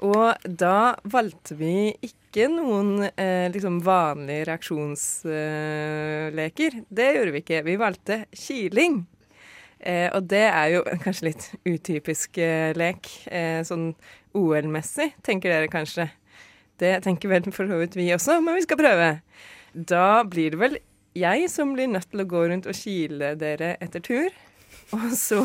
Og 0.00 0.32
da 0.62 0.94
valgte 1.04 1.54
vi 1.58 1.92
ikke 2.06 2.46
noen 2.48 3.02
eh, 3.10 3.50
liksom 3.52 3.84
vanlige 3.84 4.46
reaksjonsleker. 4.48 6.72
det 6.88 7.08
gjorde 7.18 7.32
vi 7.36 7.44
ikke. 7.44 7.60
Vi 7.68 7.76
valgte 7.84 8.24
kiling. 8.32 9.04
Eh, 9.80 10.08
og 10.14 10.22
det 10.32 10.46
er 10.48 10.68
jo 10.78 10.84
kanskje 11.04 11.28
litt 11.28 11.52
utypisk 11.68 12.38
eh, 12.40 12.72
lek. 12.80 13.28
Eh, 13.28 13.60
sånn 13.68 13.92
OL-messig, 14.32 15.20
tenker 15.20 15.52
dere 15.52 15.68
kanskje. 15.68 16.08
Det 16.80 17.04
tenker 17.04 17.28
vel 17.28 17.44
for 17.52 17.68
så 17.68 17.76
vidt 17.82 17.92
vi 18.00 18.08
også, 18.16 18.40
men 18.40 18.56
vi 18.56 18.64
skal 18.64 18.80
prøve. 18.80 19.20
Da 19.74 20.24
blir 20.24 20.50
det 20.56 20.60
vel 20.64 20.80
jeg 21.16 21.48
som 21.50 21.74
blir 21.74 21.90
nødt 21.90 22.10
til 22.10 22.22
å 22.22 22.28
gå 22.28 22.44
rundt 22.50 22.68
og 22.70 22.76
kile 22.76 23.34
dere 23.40 23.74
etter 23.82 24.04
tur. 24.04 24.30
Og 24.94 25.10
så 25.16 25.42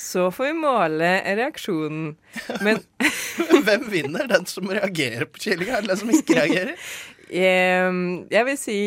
Så 0.00 0.30
får 0.32 0.46
vi 0.46 0.54
måle 0.56 1.10
reaksjonen. 1.36 2.14
Men 2.64 2.80
Hvem 3.66 3.86
vinner? 3.92 4.28
Den 4.30 4.46
som 4.48 4.70
reagerer 4.70 5.28
på 5.28 5.42
kilinga, 5.44 5.78
eller 5.78 5.92
den 5.92 6.00
som 6.00 6.12
ikke 6.14 6.38
reagerer? 6.38 6.74
Jeg 7.28 8.44
vil 8.48 8.56
si 8.56 8.80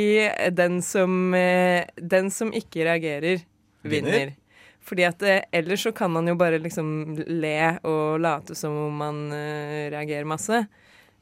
den 0.58 0.80
som, 0.82 1.34
eh, 1.38 1.86
den 1.98 2.32
som 2.34 2.54
ikke 2.58 2.88
reagerer, 2.88 3.44
vinner. 3.86 4.18
Vinner? 4.18 4.38
Fordi 4.82 5.06
at 5.06 5.22
eh, 5.22 5.44
ellers 5.54 5.84
så 5.86 5.92
kan 5.94 6.12
man 6.12 6.28
jo 6.28 6.34
bare 6.40 6.60
liksom 6.62 7.20
le 7.30 7.58
og 7.86 8.22
late 8.24 8.58
som 8.58 8.74
om 8.88 8.98
man 9.04 9.22
eh, 9.36 9.92
reagerer 9.94 10.26
masse. 10.26 10.64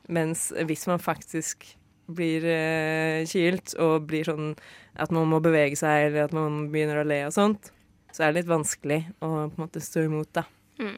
Mens 0.10 0.50
hvis 0.66 0.88
man 0.90 1.04
faktisk 1.04 1.68
blir 2.16 2.46
eh, 2.50 3.26
kilt 3.30 3.76
og 3.82 4.08
blir 4.10 4.28
sånn 4.28 4.54
at 5.00 5.14
man 5.16 5.30
må 5.32 5.42
bevege 5.44 5.78
seg, 5.80 6.10
eller 6.10 6.28
at 6.28 6.36
man 6.36 6.66
begynner 6.74 7.02
å 7.02 7.08
le 7.08 7.22
og 7.28 7.36
sånt, 7.36 7.72
så 8.12 8.26
er 8.26 8.32
det 8.32 8.42
litt 8.42 8.52
vanskelig 8.52 9.04
å 9.20 9.30
på 9.30 9.46
en 9.48 9.62
måte 9.62 9.84
stå 9.84 10.08
imot, 10.08 10.32
da. 10.36 10.46
Mm. 10.80 10.98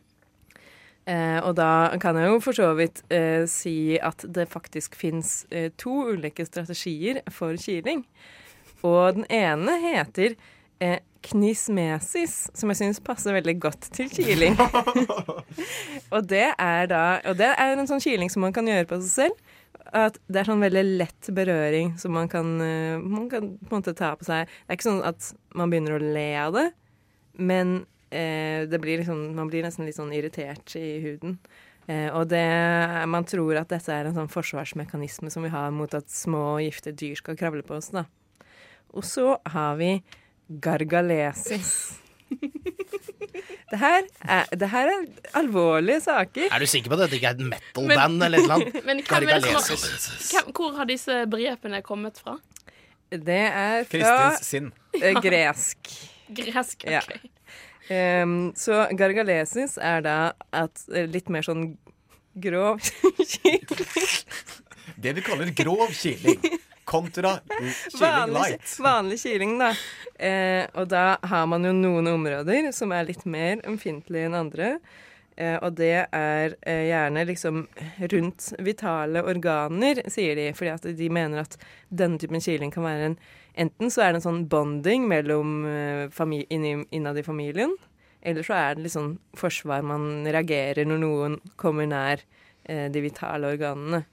Eh, 1.12 1.40
og 1.42 1.56
da 1.58 1.90
kan 2.02 2.18
jeg 2.20 2.30
jo 2.30 2.42
for 2.46 2.56
så 2.56 2.72
vidt 2.78 3.02
eh, 3.14 3.44
si 3.50 3.98
at 3.98 4.24
det 4.30 4.52
faktisk 4.52 4.96
fins 5.00 5.42
eh, 5.50 5.72
to 5.82 6.12
ulike 6.14 6.46
strategier 6.46 7.24
for 7.34 7.58
kiling. 7.60 8.06
Og 8.86 9.18
den 9.18 9.26
ene 9.34 9.78
heter 9.82 10.36
eh, 10.82 11.00
knismesis, 11.26 12.50
som 12.58 12.72
jeg 12.72 12.80
syns 12.80 13.02
passer 13.06 13.36
veldig 13.36 13.58
godt 13.62 13.90
til 13.94 14.10
kiling. 14.14 14.58
og 16.14 16.30
det 16.30 16.48
er 16.58 16.88
da 16.90 17.04
Og 17.30 17.38
det 17.38 17.52
er 17.54 17.76
en 17.76 17.90
sånn 17.90 18.02
kiling 18.02 18.32
som 18.34 18.46
man 18.46 18.56
kan 18.56 18.70
gjøre 18.70 18.90
på 18.90 19.02
seg 19.04 19.12
selv. 19.12 19.51
At 19.92 20.20
det 20.32 20.40
er 20.42 20.48
sånn 20.48 20.64
veldig 20.64 20.84
lett 21.02 21.30
berøring 21.36 21.96
som 22.00 22.14
man 22.16 22.30
kan, 22.32 22.54
eh, 22.64 23.00
man 23.00 23.28
kan 23.32 23.58
på 23.60 23.76
en 23.76 23.82
måte 23.82 23.96
ta 23.98 24.14
på 24.16 24.28
seg. 24.28 24.48
Det 24.48 24.72
er 24.72 24.80
ikke 24.80 24.88
sånn 24.88 25.04
at 25.08 25.34
man 25.58 25.74
begynner 25.74 25.98
å 25.98 26.14
le 26.16 26.30
av 26.40 26.56
det, 26.56 26.70
men 27.36 27.82
eh, 28.10 28.64
det 28.72 28.80
blir 28.80 29.02
liksom, 29.02 29.36
man 29.36 29.52
blir 29.52 29.66
nesten 29.66 29.88
litt 29.88 30.00
sånn 30.00 30.14
irritert 30.16 30.78
i 30.80 31.02
huden. 31.04 31.36
Eh, 31.92 32.08
og 32.16 32.30
det, 32.32 32.46
man 33.12 33.28
tror 33.28 33.60
at 33.60 33.72
dette 33.74 33.92
er 33.92 34.08
en 34.08 34.16
sånn 34.16 34.32
forsvarsmekanisme 34.32 35.32
som 35.34 35.44
vi 35.44 35.52
har 35.52 35.74
mot 35.76 35.92
at 35.98 36.08
små 36.14 36.62
gifte 36.64 36.94
dyr 36.96 37.20
skal 37.20 37.40
kravle 37.40 37.66
på 37.66 37.76
oss. 37.80 37.92
da. 37.92 38.06
Og 38.96 39.04
så 39.08 39.36
har 39.52 39.76
vi 39.82 39.98
gargalesis. 40.48 41.98
Det 43.72 43.80
her, 43.80 44.04
er, 44.28 44.50
det 44.60 44.68
her 44.68 44.90
er 44.92 45.04
alvorlige 45.40 46.02
saker. 46.04 46.50
Er 46.52 46.60
du 46.60 46.68
sikker 46.68 46.92
på 46.92 46.98
at 46.98 47.06
dette 47.06 47.16
ikke 47.16 47.30
er 47.30 47.38
et 47.38 47.52
metal-band 47.54 48.26
eller 48.26 48.42
et 48.42 48.44
eller 48.44 48.56
annet? 48.58 48.80
Men 48.88 49.04
hvem 49.08 49.28
det 49.32 50.42
hvor 50.58 50.76
har 50.76 50.90
disse 50.90 51.20
brepene 51.32 51.80
kommet 51.86 52.20
fra? 52.20 52.36
Det 53.12 53.38
er 53.48 53.86
fra 53.88 54.34
eh, 55.00 55.16
gresk. 55.26 55.94
ok. 56.36 56.84
Ja. 56.88 57.02
Um, 58.24 58.52
så 58.56 58.86
gargalesis 58.96 59.78
er 59.82 60.04
da 60.06 60.18
at 60.56 60.84
eh, 60.94 61.08
litt 61.12 61.32
mer 61.32 61.44
sånn 61.44 61.74
grov 62.40 62.80
Det 65.02 65.16
vi 65.18 65.24
kaller 65.26 65.52
grov 65.56 65.90
kiling. 65.96 66.40
Kontra 66.92 67.38
kyling 67.48 68.34
light. 68.36 68.74
vanlig 68.84 69.20
kyling, 69.24 69.56
da. 69.62 69.72
Eh, 70.20 70.66
og 70.76 70.90
da 70.92 71.06
har 71.32 71.48
man 71.48 71.66
jo 71.66 71.72
noen 71.76 72.12
områder 72.12 72.72
som 72.76 72.92
er 72.92 73.08
litt 73.08 73.24
mer 73.26 73.64
ømfintlige 73.68 74.28
enn 74.28 74.38
andre. 74.38 74.74
Eh, 75.40 75.56
og 75.64 75.78
det 75.80 75.94
er 76.12 76.58
eh, 76.68 76.88
gjerne 76.90 77.24
liksom 77.30 77.62
rundt 78.12 78.52
vitale 78.60 79.24
organer, 79.24 80.04
sier 80.12 80.36
de. 80.36 80.50
Fordi 80.58 80.74
at 80.76 80.90
de 81.00 81.12
mener 81.14 81.46
at 81.46 81.56
denne 81.88 82.20
typen 82.22 82.44
kiling 82.44 82.74
kan 82.74 82.88
være 82.88 83.14
en 83.14 83.22
Enten 83.60 83.92
så 83.92 84.06
er 84.06 84.14
det 84.14 84.22
en 84.22 84.28
sånn 84.30 84.44
bonding 84.48 85.10
mellom 85.12 85.66
eh, 85.68 86.22
innad 86.96 87.18
i 87.20 87.24
familien, 87.26 87.74
eller 88.22 88.46
så 88.48 88.56
er 88.56 88.76
det 88.76 88.86
litt 88.86 88.96
sånn 88.96 89.18
forsvar. 89.36 89.84
Man 89.84 90.24
reagerer 90.24 90.88
når 90.88 91.02
noen 91.02 91.36
kommer 91.60 91.90
nær 91.90 92.24
eh, 92.64 92.88
de 92.88 93.04
vitale 93.04 93.52
organene. 93.52 94.06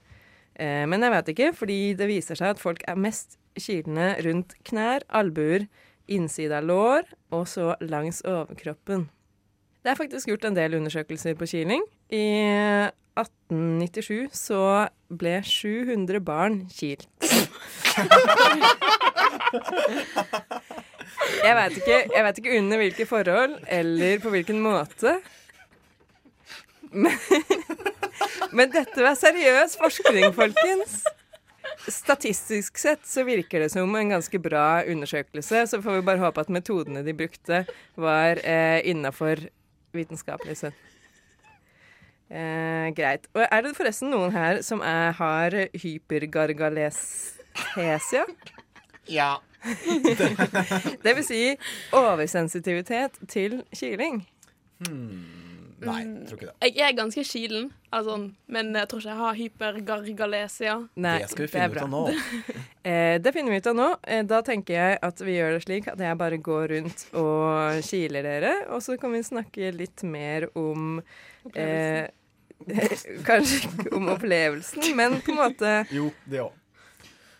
Eh, 0.59 0.85
men 0.91 1.05
jeg 1.05 1.13
vet 1.15 1.31
ikke, 1.33 1.51
fordi 1.55 1.79
det 1.95 2.09
viser 2.09 2.39
seg 2.39 2.53
at 2.53 2.61
folk 2.61 2.83
er 2.87 2.99
mest 2.99 3.37
kilende 3.59 4.11
rundt 4.25 4.55
knær, 4.67 5.05
albuer, 5.09 5.69
innside 6.09 6.57
av 6.57 6.65
lår 6.65 7.09
og 7.35 7.45
så 7.47 7.75
langs 7.85 8.21
overkroppen. 8.27 9.07
Det 9.79 9.93
er 9.93 9.99
faktisk 9.99 10.27
gjort 10.27 10.49
en 10.49 10.57
del 10.57 10.75
undersøkelser 10.75 11.37
på 11.39 11.47
kiling. 11.47 11.83
I 12.11 12.25
1897 13.19 14.35
så 14.35 14.63
ble 15.07 15.37
700 15.45 16.19
barn 16.25 16.65
kilt. 16.73 17.07
Jeg 21.39 21.55
veit 21.55 21.77
ikke, 21.79 21.97
jeg 22.13 22.23
vet 22.25 22.39
ikke 22.39 22.57
under 22.59 22.81
hvilke 22.81 23.05
forhold 23.07 23.55
eller 23.79 24.19
på 24.23 24.31
hvilken 24.33 24.59
måte. 24.63 25.15
Men, 26.91 27.15
men 28.51 28.71
dette 28.73 29.03
var 29.03 29.15
seriøs 29.19 29.77
forskning, 29.79 30.33
folkens. 30.37 31.03
Statistisk 31.89 32.77
sett 32.81 33.07
så 33.07 33.23
virker 33.27 33.59
det 33.63 33.69
som 33.73 33.95
en 33.95 34.09
ganske 34.13 34.39
bra 34.41 34.83
undersøkelse. 34.89 35.57
Så 35.71 35.75
får 35.81 35.93
vi 35.99 36.07
bare 36.09 36.23
håpe 36.23 36.41
at 36.43 36.53
metodene 36.53 37.01
de 37.05 37.13
brukte, 37.17 37.57
var 37.95 38.31
eh, 38.43 38.79
innafor 38.89 39.35
vitenskapelig 39.95 40.57
sett. 40.59 40.77
Eh, 42.29 42.87
greit. 42.93 43.23
Og 43.33 43.41
er 43.45 43.61
det 43.65 43.77
forresten 43.77 44.09
noen 44.13 44.31
her 44.35 44.61
som 44.65 44.79
er, 44.85 45.11
har 45.17 45.51
hypergargalesesia? 45.81 48.23
Ja. 49.09 49.37
det 51.03 51.15
vil 51.17 51.25
si 51.25 51.57
oversensitivitet 51.95 53.11
til 53.27 53.63
kiling. 53.75 54.27
Nei, 55.87 55.99
jeg 56.03 56.27
tror 56.27 56.39
ikke 56.39 56.49
det. 56.49 56.69
Jeg 56.75 56.85
er 56.89 56.95
ganske 56.97 57.23
kilen, 57.29 57.69
altså, 57.95 58.15
men 58.51 58.75
jeg 58.75 58.89
tror 58.91 58.99
ikke 58.99 59.09
jeg 59.09 59.19
har 59.19 59.37
hypergargalesia. 59.39 60.75
Nei, 60.99 61.15
Det 61.23 61.29
skal 61.31 61.45
vi 61.45 61.49
finne 61.53 61.69
ut 61.71 61.81
av 61.83 61.89
nå. 61.93 62.01
eh, 62.91 63.15
det 63.23 63.33
finner 63.35 63.53
vi 63.55 63.61
ut 63.61 63.69
av 63.71 63.77
nå. 63.79 63.87
Eh, 64.03 64.23
da 64.27 64.41
tenker 64.45 64.75
jeg 64.75 64.99
at 65.09 65.23
vi 65.23 65.37
gjør 65.37 65.55
det 65.55 65.63
slik 65.65 65.89
at 65.91 66.03
jeg 66.03 66.19
bare 66.19 66.39
går 66.49 66.67
rundt 66.73 67.05
og 67.19 67.81
kiler 67.87 68.27
dere, 68.27 68.53
og 68.73 68.83
så 68.83 68.97
kan 68.99 69.15
vi 69.15 69.23
snakke 69.25 69.71
litt 69.75 70.03
mer 70.03 70.49
om 70.59 70.99
eh, 71.55 72.09
Kanskje 73.29 73.61
ikke 73.63 73.93
om 73.95 74.09
opplevelsen, 74.11 74.83
men 74.99 75.21
på 75.23 75.31
en 75.31 75.39
måte 75.39 75.69
Jo, 75.95 76.09
det 76.27 76.43
òg. 76.43 76.51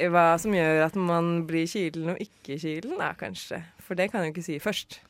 hva 0.10 0.30
som 0.40 0.56
gjør 0.56 0.86
at 0.86 0.96
man 0.96 1.42
blir 1.50 1.68
kilen 1.68 2.14
og 2.14 2.22
ikke 2.24 2.56
kilen, 2.62 2.96
da 3.02 3.12
kanskje. 3.20 3.60
For 3.84 4.00
det 4.00 4.12
kan 4.14 4.24
jeg 4.24 4.32
jo 4.32 4.38
ikke 4.38 4.46
si 4.48 4.60
først. 4.64 5.02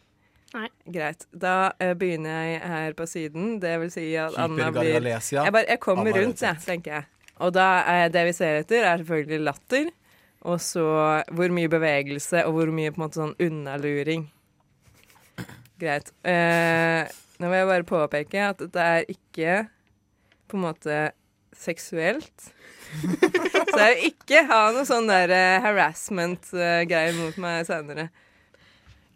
Nei. 0.55 0.67
Greit. 0.89 1.27
Da 1.29 1.71
uh, 1.77 1.93
begynner 1.99 2.47
jeg 2.47 2.59
her 2.71 2.97
på 2.97 3.05
siden. 3.09 3.55
Det 3.61 3.75
vil 3.83 3.93
si 3.93 4.07
at 4.17 4.37
Anna 4.41 4.71
blir 4.73 4.97
Jeg, 4.97 5.53
bare, 5.53 5.65
jeg 5.67 5.81
kommer 5.83 6.09
Anna 6.09 6.23
rundt, 6.23 6.41
jeg, 6.41 6.61
tenker 6.65 6.97
jeg. 6.97 7.09
Og 7.39 7.53
da 7.55 7.67
er 7.87 8.11
det 8.11 8.25
vi 8.27 8.35
ser 8.35 8.63
etter, 8.63 8.83
er 8.83 9.01
selvfølgelig 9.03 9.41
latter. 9.45 9.91
Og 10.49 10.59
så 10.63 10.85
hvor 11.35 11.53
mye 11.53 11.71
bevegelse, 11.71 12.43
og 12.47 12.55
hvor 12.55 12.71
mye 12.73 12.91
på 12.95 12.99
en 12.99 13.05
måte 13.05 13.21
sånn 13.21 13.35
unnaluring. 13.43 14.27
Greit. 15.79 16.11
Uh, 16.25 17.05
nå 17.39 17.47
vil 17.47 17.61
jeg 17.61 17.69
bare 17.69 17.87
påpeke 17.87 18.47
at 18.51 18.63
det 18.73 18.85
er 18.85 19.11
ikke 19.13 19.59
på 20.49 20.57
en 20.57 20.65
måte 20.65 20.97
seksuelt. 21.55 22.49
Så 23.69 23.77
jeg 23.77 23.93
vil 23.93 24.07
ikke 24.09 24.43
ha 24.49 24.63
noe 24.73 24.87
sånn 24.87 25.09
der 25.09 25.31
eh, 25.33 25.61
harassment-greier 25.63 27.15
mot 27.19 27.37
meg 27.41 27.67
senere. 27.67 28.09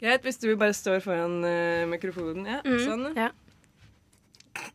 Greit, 0.03 0.24
hvis 0.27 0.38
du 0.41 0.50
bare 0.60 0.75
står 0.75 1.00
foran 1.05 1.38
uh, 1.48 1.86
mikrofonen. 1.88 2.43
Ja, 2.50 2.60
Mm, 2.67 2.79
sånn. 2.83 3.05
ja. 3.15 3.29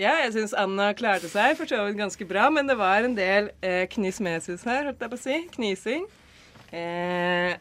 Ja, 0.00 0.14
jeg 0.22 0.30
syns 0.32 0.54
Anna 0.56 0.86
klarte 0.96 1.28
seg 1.28 1.52
for 1.58 1.68
så 1.68 1.82
vidt 1.84 1.98
ganske 1.98 2.24
bra, 2.28 2.46
men 2.54 2.64
det 2.70 2.78
var 2.80 3.04
en 3.04 3.12
del 3.16 3.50
eh, 3.60 3.82
knismesis 3.92 4.62
her, 4.64 4.86
holdt 4.88 5.02
jeg 5.04 5.10
på 5.12 5.18
å 5.18 5.20
si. 5.20 5.34
Knising. 5.52 6.06
Eh, 6.72 7.58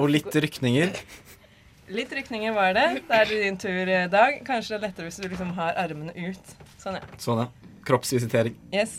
Og 0.00 0.08
litt 0.08 0.32
rykninger. 0.32 0.94
Litt 1.96 2.10
rykninger 2.16 2.50
var 2.56 2.72
det. 2.74 2.86
Da 3.06 3.20
er 3.20 3.28
det 3.30 3.36
din 3.44 3.58
tur, 3.62 3.82
eh, 3.92 4.08
Dag. 4.10 4.40
Kanskje 4.48 4.72
det 4.72 4.78
er 4.80 4.84
lettere 4.88 5.06
hvis 5.10 5.20
du 5.22 5.28
liksom 5.28 5.52
har 5.54 5.76
armene 5.78 6.10
ut. 6.16 6.54
Sånn, 6.82 6.96
ja. 6.98 7.04
Sånn, 7.22 7.44
ja. 7.44 7.74
Kroppsvisitering. 7.86 8.56
Yes. 8.74 8.96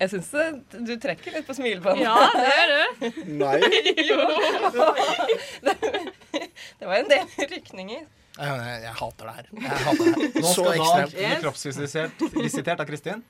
Jeg 0.00 0.10
syns 0.12 0.30
du 0.88 0.92
trekker 1.02 1.34
litt 1.38 1.46
på 1.48 1.54
smilebåndet. 1.56 2.04
Ja, 2.04 2.28
det 2.34 2.50
gjør 2.54 2.68
du. 2.74 3.22
Nei. 3.40 3.58
jo. 4.10 4.18
Det 6.78 6.86
var 6.88 6.96
en 6.98 7.08
del 7.10 7.48
rykninger. 7.54 8.04
Jeg, 8.34 8.50
jeg, 8.50 8.78
jeg 8.82 8.94
hater 8.98 9.28
det 9.28 9.34
her. 9.36 9.48
Jeg 9.54 9.82
hater 9.86 10.04
det 10.04 10.14
her. 10.14 10.40
Nå 10.42 10.48
Så 10.48 10.54
skal 10.54 10.66
Dag 10.66 10.78
ekstremt. 10.80 11.14
bli 11.14 11.40
kroppsvisitert 11.44 12.24
visitert 12.34 12.82
av 12.82 12.88
Kristin. 12.90 13.22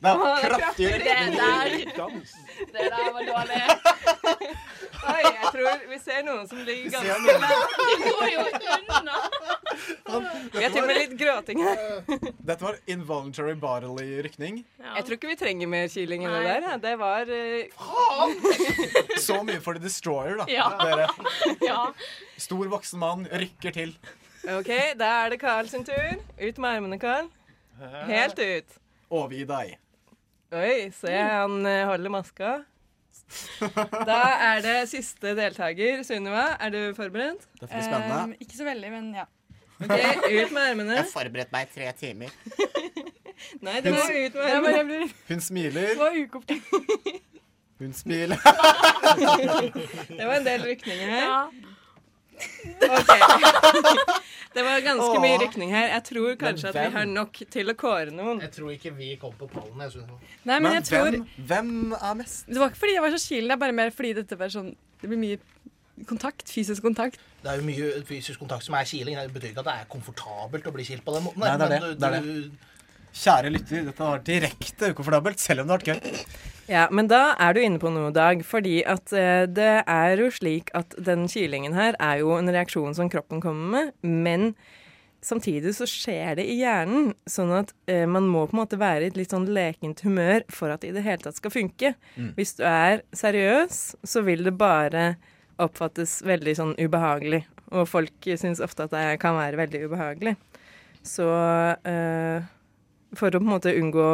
Det 0.00 0.10
det 0.16 0.28
er 0.32 0.44
kraftig 0.48 0.86
kraftig. 0.88 1.86
rykning. 1.86 2.22
Det 2.72 2.84
der 2.92 3.08
var 3.12 3.24
dårlig. 3.28 3.64
Oi, 5.10 5.24
jeg 5.24 5.50
tror 5.52 5.82
vi 5.90 5.98
ser 6.00 6.22
noen 6.24 6.46
som 6.48 6.60
ligger 6.64 6.94
ganske 6.94 7.34
langt. 7.42 7.74
De 7.90 7.96
går 8.06 8.30
jo 8.32 8.44
unna. 8.96 9.18
Vi 10.54 10.62
har 10.62 10.72
til 10.72 10.80
og 10.80 10.88
med 10.88 10.96
litt 10.98 11.12
gråting 11.20 11.60
her. 11.64 11.82
Dette 12.48 12.64
var 12.64 12.78
involuntary 12.88 13.54
bodily 13.60 14.22
rykning. 14.24 14.62
Jeg 14.80 15.04
tror 15.04 15.18
ikke 15.18 15.32
vi 15.34 15.36
trenger 15.42 15.70
mer 15.74 15.92
kiling 15.92 16.24
enn 16.24 16.38
det 16.38 16.56
der. 16.64 16.80
Det 16.86 16.94
var 17.00 17.28
uh... 17.28 18.32
Så 19.20 19.42
mye 19.44 19.60
for 19.60 19.76
The 19.76 19.84
Destroyer, 19.84 20.40
da. 20.40 20.48
Ja. 20.48 20.70
Dere. 20.80 21.10
Ja. 21.64 21.84
Stor 22.40 22.72
voksen 22.72 23.04
mann 23.04 23.28
rykker 23.28 23.76
til. 23.76 23.94
OK, 24.48 24.72
da 24.96 25.12
er 25.26 25.34
det 25.34 25.42
Carl 25.44 25.68
sin 25.68 25.84
tur. 25.84 26.16
Ut 26.40 26.56
med 26.56 26.70
armene, 26.72 27.00
Carl. 27.00 27.28
Helt 28.08 28.40
ut. 28.40 28.80
Overgi 29.12 29.44
deg. 29.44 29.76
Oi, 30.50 30.90
se 30.90 31.12
han 31.14 31.66
eh, 31.66 31.86
holder 31.86 32.10
maska. 32.10 32.56
Da 34.10 34.18
er 34.50 34.62
det 34.64 34.76
siste 34.90 35.34
deltaker. 35.38 36.02
Sunniva, 36.06 36.56
er 36.58 36.72
du 36.74 36.80
forberedt? 36.96 37.44
Det 37.60 37.68
blir 37.68 37.84
spennende. 37.86 38.18
Um, 38.24 38.32
ikke 38.42 38.58
så 38.58 38.66
veldig, 38.66 38.90
men 38.90 39.12
ja. 39.14 39.26
Ok, 39.80 39.94
Ut 39.94 40.52
med 40.52 40.62
armene. 40.64 40.96
Jeg 40.98 41.08
forberedte 41.12 41.54
meg 41.54 41.68
i 41.68 41.72
tre 41.76 41.92
timer. 42.00 42.34
Nei, 43.64 43.78
det 43.80 43.94
var 43.94 44.10
ut 44.12 44.34
med 44.36 44.80
blir, 44.90 45.12
Hun 45.30 45.40
smiler. 45.40 45.92
det 45.94 45.98
var 46.00 46.18
ukomfortabelt. 46.18 47.26
Hun 47.80 47.94
smiler. 47.96 48.36
Det 50.18 50.26
var 50.26 50.34
en 50.34 50.44
del 50.44 50.66
rykninger 50.66 51.08
her. 51.08 51.22
Ja. 51.24 51.69
Det 54.50 54.62
var 54.66 54.80
ganske 54.82 55.18
mye 55.22 55.36
rykning 55.38 55.70
her. 55.70 55.84
Jeg 55.92 56.02
tror 56.08 56.32
kanskje 56.40 56.70
at 56.72 56.74
vi 56.80 56.86
har 56.96 57.04
nok 57.06 57.38
til 57.54 57.70
å 57.70 57.74
kåre 57.78 58.10
noen. 58.10 58.40
Jeg 58.42 58.50
tror 58.56 58.72
ikke 58.74 58.90
vi 58.96 59.12
kom 59.20 59.34
på 59.38 59.46
pallen. 59.52 59.78
Jeg 59.84 59.92
synes. 59.94 60.08
Nei, 60.42 60.56
men, 60.56 60.64
Men 60.64 60.72
jeg 60.80 60.86
tror 60.88 61.10
hvem, 61.10 61.26
hvem 61.52 61.70
er 62.00 62.16
mest? 62.18 62.48
Det 62.50 62.58
var 62.58 62.72
ikke 62.72 62.80
fordi 62.82 62.96
jeg 62.96 63.04
var 63.04 63.14
så 63.14 63.20
kilen, 63.28 63.46
det 63.52 63.54
er 63.54 63.60
bare 63.62 63.76
mer 63.78 63.92
fordi 63.94 64.10
dette 64.18 64.38
var 64.40 64.50
sånn 64.50 64.72
Det 65.00 65.08
blir 65.12 65.20
mye 65.22 65.38
kontakt. 66.10 66.48
Fysisk 66.50 66.82
kontakt. 66.82 67.20
Det 67.44 67.52
er 67.52 67.60
jo 67.62 67.68
mye 67.68 67.92
fysisk 68.08 68.42
kontakt 68.42 68.66
som 68.66 68.74
er 68.80 68.88
kiling. 68.90 69.20
Det 69.20 69.32
betyr 69.36 69.52
ikke 69.52 69.62
at 69.62 69.70
det 69.70 69.76
er 69.84 69.88
komfortabelt 69.94 70.66
å 70.66 70.74
bli 70.74 70.88
kilt 70.88 71.04
på 71.06 71.14
den 71.14 71.28
måten. 71.28 71.44
Nei, 71.46 71.54
det 71.54 71.68
er 71.68 71.74
det. 71.76 71.80
men 71.80 71.86
du- 71.86 71.94
Det 71.94 72.10
er 72.10 72.18
det. 72.18 72.68
Kjære 73.20 73.50
lytter, 73.50 73.84
dette 73.88 74.06
vært 74.06 74.24
direkte 74.28 74.90
ukomfortabelt, 74.92 75.38
selv 75.42 75.60
om 75.62 75.66
det 75.66 75.72
har 75.74 75.80
vært 75.80 75.90
gøy. 75.94 76.26
Ja, 76.70 76.84
men 76.94 77.08
da 77.10 77.32
er 77.42 77.54
du 77.56 77.62
inne 77.64 77.80
på 77.82 77.90
noe, 77.90 78.12
Dag. 78.14 78.44
Fordi 78.46 78.80
at 78.86 79.10
eh, 79.16 79.46
det 79.50 79.72
er 79.82 80.20
jo 80.20 80.28
slik 80.34 80.70
at 80.78 80.94
den 80.98 81.26
kylingen 81.30 81.74
her 81.74 81.98
er 81.98 82.20
jo 82.22 82.36
en 82.36 82.50
reaksjon 82.50 82.94
som 82.96 83.10
kroppen 83.10 83.42
kommer 83.42 83.72
med, 83.74 83.96
men 84.06 84.52
samtidig 85.20 85.74
så 85.76 85.88
skjer 85.90 86.38
det 86.38 86.46
i 86.46 86.60
hjernen. 86.60 87.10
Sånn 87.28 87.50
at 87.58 87.74
eh, 87.90 88.06
man 88.08 88.28
må 88.30 88.44
på 88.46 88.54
en 88.54 88.62
måte 88.62 88.78
være 88.80 89.08
i 89.08 89.10
et 89.10 89.18
litt 89.18 89.34
sånn 89.34 89.48
lekent 89.50 90.04
humør 90.06 90.46
for 90.52 90.72
at 90.72 90.84
det 90.84 90.92
i 90.92 90.96
det 90.96 91.04
hele 91.06 91.24
tatt 91.24 91.40
skal 91.40 91.54
funke. 91.54 91.94
Mm. 92.14 92.30
Hvis 92.38 92.54
du 92.60 92.62
er 92.68 93.02
seriøs, 93.18 93.80
så 94.06 94.22
vil 94.26 94.46
det 94.46 94.54
bare 94.60 95.14
oppfattes 95.60 96.20
veldig 96.24 96.54
sånn 96.56 96.76
ubehagelig. 96.78 97.42
Og 97.74 97.88
folk 97.90 98.30
syns 98.40 98.62
ofte 98.62 98.86
at 98.86 98.94
det 98.94 99.18
kan 99.22 99.36
være 99.36 99.58
veldig 99.58 99.82
ubehagelig. 99.90 100.36
Så 101.06 101.26
eh, 101.88 102.46
for 103.18 103.34
å 103.34 103.42
på 103.42 103.46
en 103.46 103.52
måte 103.56 103.74
unngå 103.74 104.06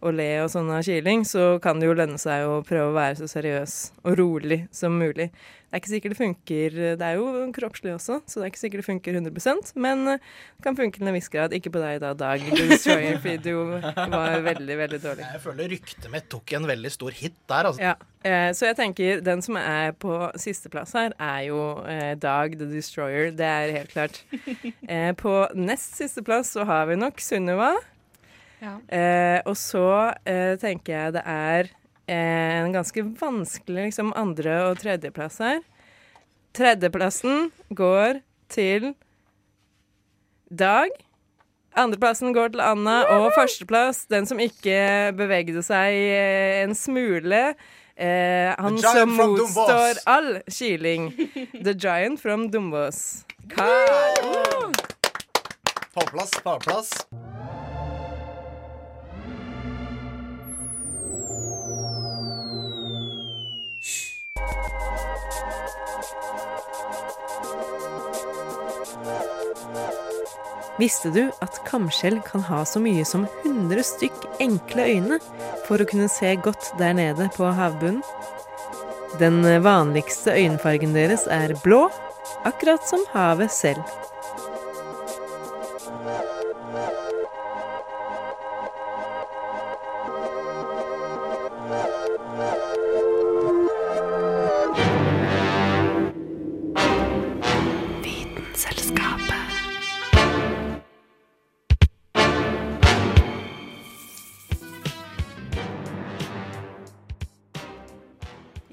å, 0.00 0.08
å 0.08 0.14
le 0.14 0.28
og 0.44 0.50
sånn 0.52 0.70
av 0.72 0.84
kiling, 0.86 1.24
så 1.28 1.58
kan 1.62 1.80
det 1.80 1.88
jo 1.90 1.96
lønne 1.96 2.18
seg 2.20 2.48
å 2.48 2.60
prøve 2.66 2.90
å 2.90 2.96
være 2.96 3.20
så 3.20 3.30
seriøs 3.30 3.78
og 4.04 4.18
rolig 4.20 4.64
som 4.74 4.96
mulig. 4.98 5.30
Det 5.70 5.76
er 5.76 5.82
ikke 5.84 5.90
sikkert 5.92 6.10
det 6.10 6.18
funker 6.18 6.76
Det 6.98 7.06
er 7.06 7.18
jo 7.20 7.42
kroppslig 7.54 7.92
også, 7.94 8.16
så 8.26 8.40
det 8.40 8.46
er 8.48 8.50
ikke 8.50 8.58
sikkert 8.58 8.80
det 8.82 8.86
funker 8.88 9.18
100% 9.20 9.68
men 9.78 10.00
eh, 10.16 10.24
det 10.58 10.64
kan 10.64 10.74
funke 10.74 10.98
til 10.98 11.06
en 11.06 11.14
viss 11.14 11.30
grad. 11.30 11.54
Ikke 11.54 11.70
på 11.70 11.78
deg 11.78 12.00
da, 12.02 12.10
Dag 12.18 12.42
The 12.42 12.66
Destroyer, 12.72 13.20
fordi 13.22 13.36
du 13.44 13.78
var 14.10 14.42
veldig, 14.48 14.78
veldig 14.80 14.98
dårlig. 15.04 15.28
Jeg 15.30 15.42
føler 15.44 15.70
ryktet 15.70 16.08
mitt 16.10 16.26
tok 16.32 16.56
en 16.58 16.66
veldig 16.72 16.90
stor 16.90 17.14
hit 17.14 17.38
der. 17.52 17.70
Altså. 17.70 17.84
Ja, 17.86 17.94
eh, 18.26 18.48
Så 18.58 18.66
jeg 18.66 18.80
tenker 18.80 19.22
den 19.22 19.46
som 19.46 19.60
er 19.62 19.94
på 19.94 20.16
sisteplass 20.42 20.96
her, 20.98 21.14
er 21.22 21.46
jo 21.46 21.62
eh, 21.86 22.16
Dag 22.18 22.58
the 22.58 22.66
Destroyer. 22.74 23.30
Det 23.30 23.46
er 23.46 23.76
helt 23.78 23.94
klart. 23.94 24.24
Eh, 24.90 25.12
på 25.14 25.30
nest 25.54 25.94
siste 26.00 26.22
plass 26.26 26.50
så 26.56 26.64
har 26.66 26.88
vi 26.90 26.96
nok 26.98 27.20
Sunniva. 27.22 27.76
Ja. 28.60 28.76
Eh, 28.92 29.40
og 29.48 29.56
så 29.56 30.12
eh, 30.28 30.54
tenker 30.60 30.92
jeg 30.96 31.14
det 31.16 31.22
er 31.24 31.70
eh, 32.06 32.56
en 32.60 32.72
ganske 32.74 33.04
vanskelig 33.20 33.90
liksom 33.90 34.12
andre- 34.18 34.58
og 34.68 34.80
tredjeplass 34.82 35.40
her. 35.44 35.60
Tredjeplassen 36.56 37.50
går 37.72 38.20
til 38.50 38.92
Dag. 40.50 40.90
Andreplassen 41.78 42.32
går 42.34 42.50
til 42.50 42.60
Anna, 42.66 43.04
og 43.14 43.28
førsteplass, 43.36 44.02
den 44.10 44.26
som 44.26 44.40
ikke 44.42 45.12
bevegde 45.14 45.62
seg 45.62 45.94
eh, 45.94 46.64
en 46.64 46.74
smule. 46.74 47.54
Eh, 47.94 48.50
han 48.58 48.78
som 48.82 49.14
motstår 49.14 50.02
all 50.10 50.40
kiling. 50.50 51.12
The 51.54 51.76
giant 51.78 52.18
from 52.20 52.48
Dombås. 52.50 53.22
Carl. 53.54 54.72
Pallplass, 55.94 56.34
pallplass. 56.42 56.90
Visste 70.80 71.10
du 71.12 71.26
at 71.44 71.58
kamskjell 71.66 72.20
kan 72.24 72.44
ha 72.48 72.62
så 72.64 72.80
mye 72.80 73.04
som 73.04 73.26
100 73.42 73.82
stykk 73.84 74.22
enkle 74.40 74.86
øyne 74.88 75.18
for 75.66 75.82
å 75.82 75.88
kunne 75.88 76.08
se 76.08 76.32
godt 76.40 76.70
der 76.80 76.94
nede 76.96 77.28
på 77.36 77.50
havbunnen? 77.56 78.00
Den 79.20 79.42
vanligste 79.64 80.32
øyenfargen 80.38 80.94
deres 80.94 81.26
er 81.28 81.52
blå, 81.64 81.88
akkurat 82.48 82.86
som 82.88 83.02
havet 83.12 83.52
selv. 83.52 83.82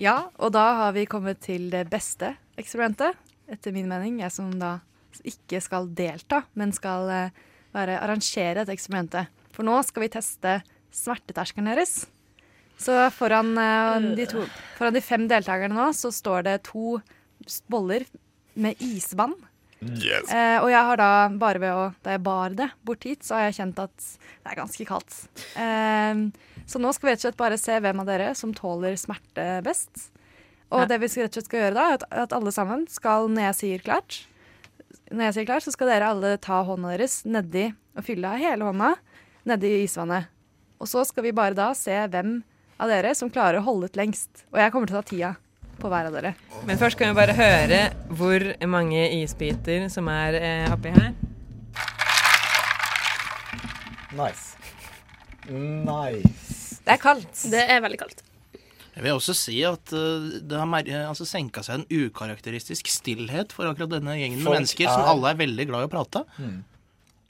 Ja, 0.08 0.30
og 0.40 0.54
da 0.56 0.64
har 0.86 0.94
vi 0.96 1.08
kommet 1.10 1.42
til 1.44 1.68
det 1.74 1.84
beste 1.92 2.32
eksperimentet, 2.60 3.18
etter 3.52 3.74
min 3.76 3.90
mening. 3.90 4.22
Jeg 4.22 4.32
som 4.32 4.54
da 4.60 4.78
ikke 5.28 5.60
skal 5.64 5.90
delta, 5.98 6.44
men 6.56 6.72
skal 6.76 7.10
bare 7.10 7.32
være 7.76 7.98
arrangere 8.00 8.62
dette 8.62 8.76
eksperimentet. 8.76 9.28
For 9.56 9.68
nå 9.68 9.76
skal 9.84 10.06
vi 10.06 10.12
teste 10.14 10.54
smerteterskelen 10.96 11.68
deres. 11.74 12.06
Så 12.80 12.94
foran, 13.12 13.58
eh, 13.58 14.08
de 14.16 14.28
to, 14.30 14.46
foran 14.78 14.94
de 14.94 15.02
fem 15.02 15.28
deltakerne 15.28 15.76
nå 15.76 15.90
så 15.98 16.12
står 16.14 16.46
det 16.46 16.58
to 16.70 17.00
boller 17.68 18.06
med 18.56 18.78
isvann. 18.80 19.34
Eh, 19.82 20.58
og 20.62 20.70
jeg 20.72 20.84
har 20.90 20.98
da 20.98 21.10
bare 21.38 21.60
ved 21.62 21.70
å 21.70 21.82
Da 22.02 22.16
jeg 22.16 22.24
bar 22.26 22.50
det 22.50 22.72
bort 22.86 23.04
hit, 23.06 23.22
så 23.26 23.36
har 23.38 23.44
jeg 23.50 23.60
kjent 23.60 23.82
at 23.84 23.98
det 23.98 24.54
er 24.54 24.58
ganske 24.62 24.88
kaldt. 24.90 25.18
Eh, 25.58 26.24
så 26.68 26.82
nå 26.84 26.92
skal 26.94 27.08
vi 27.08 27.14
rett 27.14 27.22
og 27.22 27.28
slett 27.30 27.40
bare 27.40 27.58
se 27.60 27.78
hvem 27.80 28.04
av 28.04 28.10
dere 28.10 28.32
som 28.36 28.54
tåler 28.56 28.98
smerte 29.00 29.46
best. 29.66 30.10
Og 30.68 30.84
Nei. 30.84 30.88
det 30.92 30.98
vi 31.00 31.10
skal 31.12 31.26
rett 31.26 31.32
og 31.32 31.40
slett 31.40 31.48
skal 31.48 31.62
gjøre 31.64 31.78
da, 31.78 31.86
er 31.88 32.00
at, 32.00 32.08
at 32.28 32.36
alle 32.36 32.52
sammen 32.52 32.84
skal, 32.92 33.30
når 33.32 33.50
jeg 33.50 33.58
sier 33.62 33.86
klart 33.86 34.18
Når 35.08 35.30
jeg 35.30 35.36
sier 35.38 35.48
klart, 35.48 35.64
så 35.64 35.72
skal 35.72 35.88
dere 35.88 36.10
alle 36.12 36.34
ta 36.44 36.60
hånda 36.68 36.92
deres 36.92 37.22
nedi 37.24 37.70
og 37.96 38.04
fylle 38.04 38.34
av 38.36 38.44
hele 38.44 38.68
hånda 38.68 38.92
nedi 39.48 39.72
isvannet. 39.86 40.28
Og 40.84 40.90
så 40.92 41.06
skal 41.08 41.24
vi 41.24 41.32
bare 41.36 41.56
da 41.58 41.72
se 41.78 41.96
hvem 42.12 42.42
av 42.78 42.92
dere 42.92 43.14
som 43.16 43.32
klarer 43.32 43.62
å 43.62 43.66
holde 43.66 43.88
ut 43.88 43.98
lengst. 43.98 44.44
Og 44.52 44.60
jeg 44.60 44.74
kommer 44.74 44.92
til 44.92 45.00
å 45.00 45.02
ta 45.02 45.10
tida 45.10 45.32
på 45.80 45.90
hver 45.92 46.10
av 46.10 46.18
dere. 46.18 46.34
Men 46.68 46.80
først 46.82 47.00
kan 47.00 47.14
vi 47.14 47.18
bare 47.18 47.38
høre 47.38 47.80
hvor 48.20 48.44
mange 48.70 49.08
isbiter 49.22 49.88
som 49.94 50.10
er 50.12 50.38
eh, 50.42 50.68
oppi 50.74 50.94
her. 50.94 51.14
Nice. 54.18 54.56
Nice. 55.48 56.47
Det 56.88 56.96
er 56.96 57.04
kaldt. 57.04 57.44
Det 57.52 57.62
er 57.68 57.84
veldig 57.84 58.00
kaldt. 58.00 58.24
Jeg 58.98 59.04
vil 59.06 59.14
også 59.14 59.36
si 59.38 59.60
at 59.68 59.92
uh, 59.94 60.24
det 60.42 60.58
har 60.58 60.88
altså, 61.12 61.28
senka 61.30 61.62
seg 61.62 61.84
en 61.84 62.08
ukarakteristisk 62.08 62.88
stillhet 62.90 63.54
for 63.54 63.70
akkurat 63.70 63.92
denne 63.94 64.16
gjengen 64.18 64.40
med 64.42 64.48
mennesker 64.48 64.88
mennesker 64.88 64.90
som 64.90 65.04
er- 65.04 65.12
alle 65.14 65.30
er 65.36 65.40
veldig 65.44 65.68
glad 65.70 65.86
i 65.86 65.90
å 65.90 65.94
prate. 65.94 66.24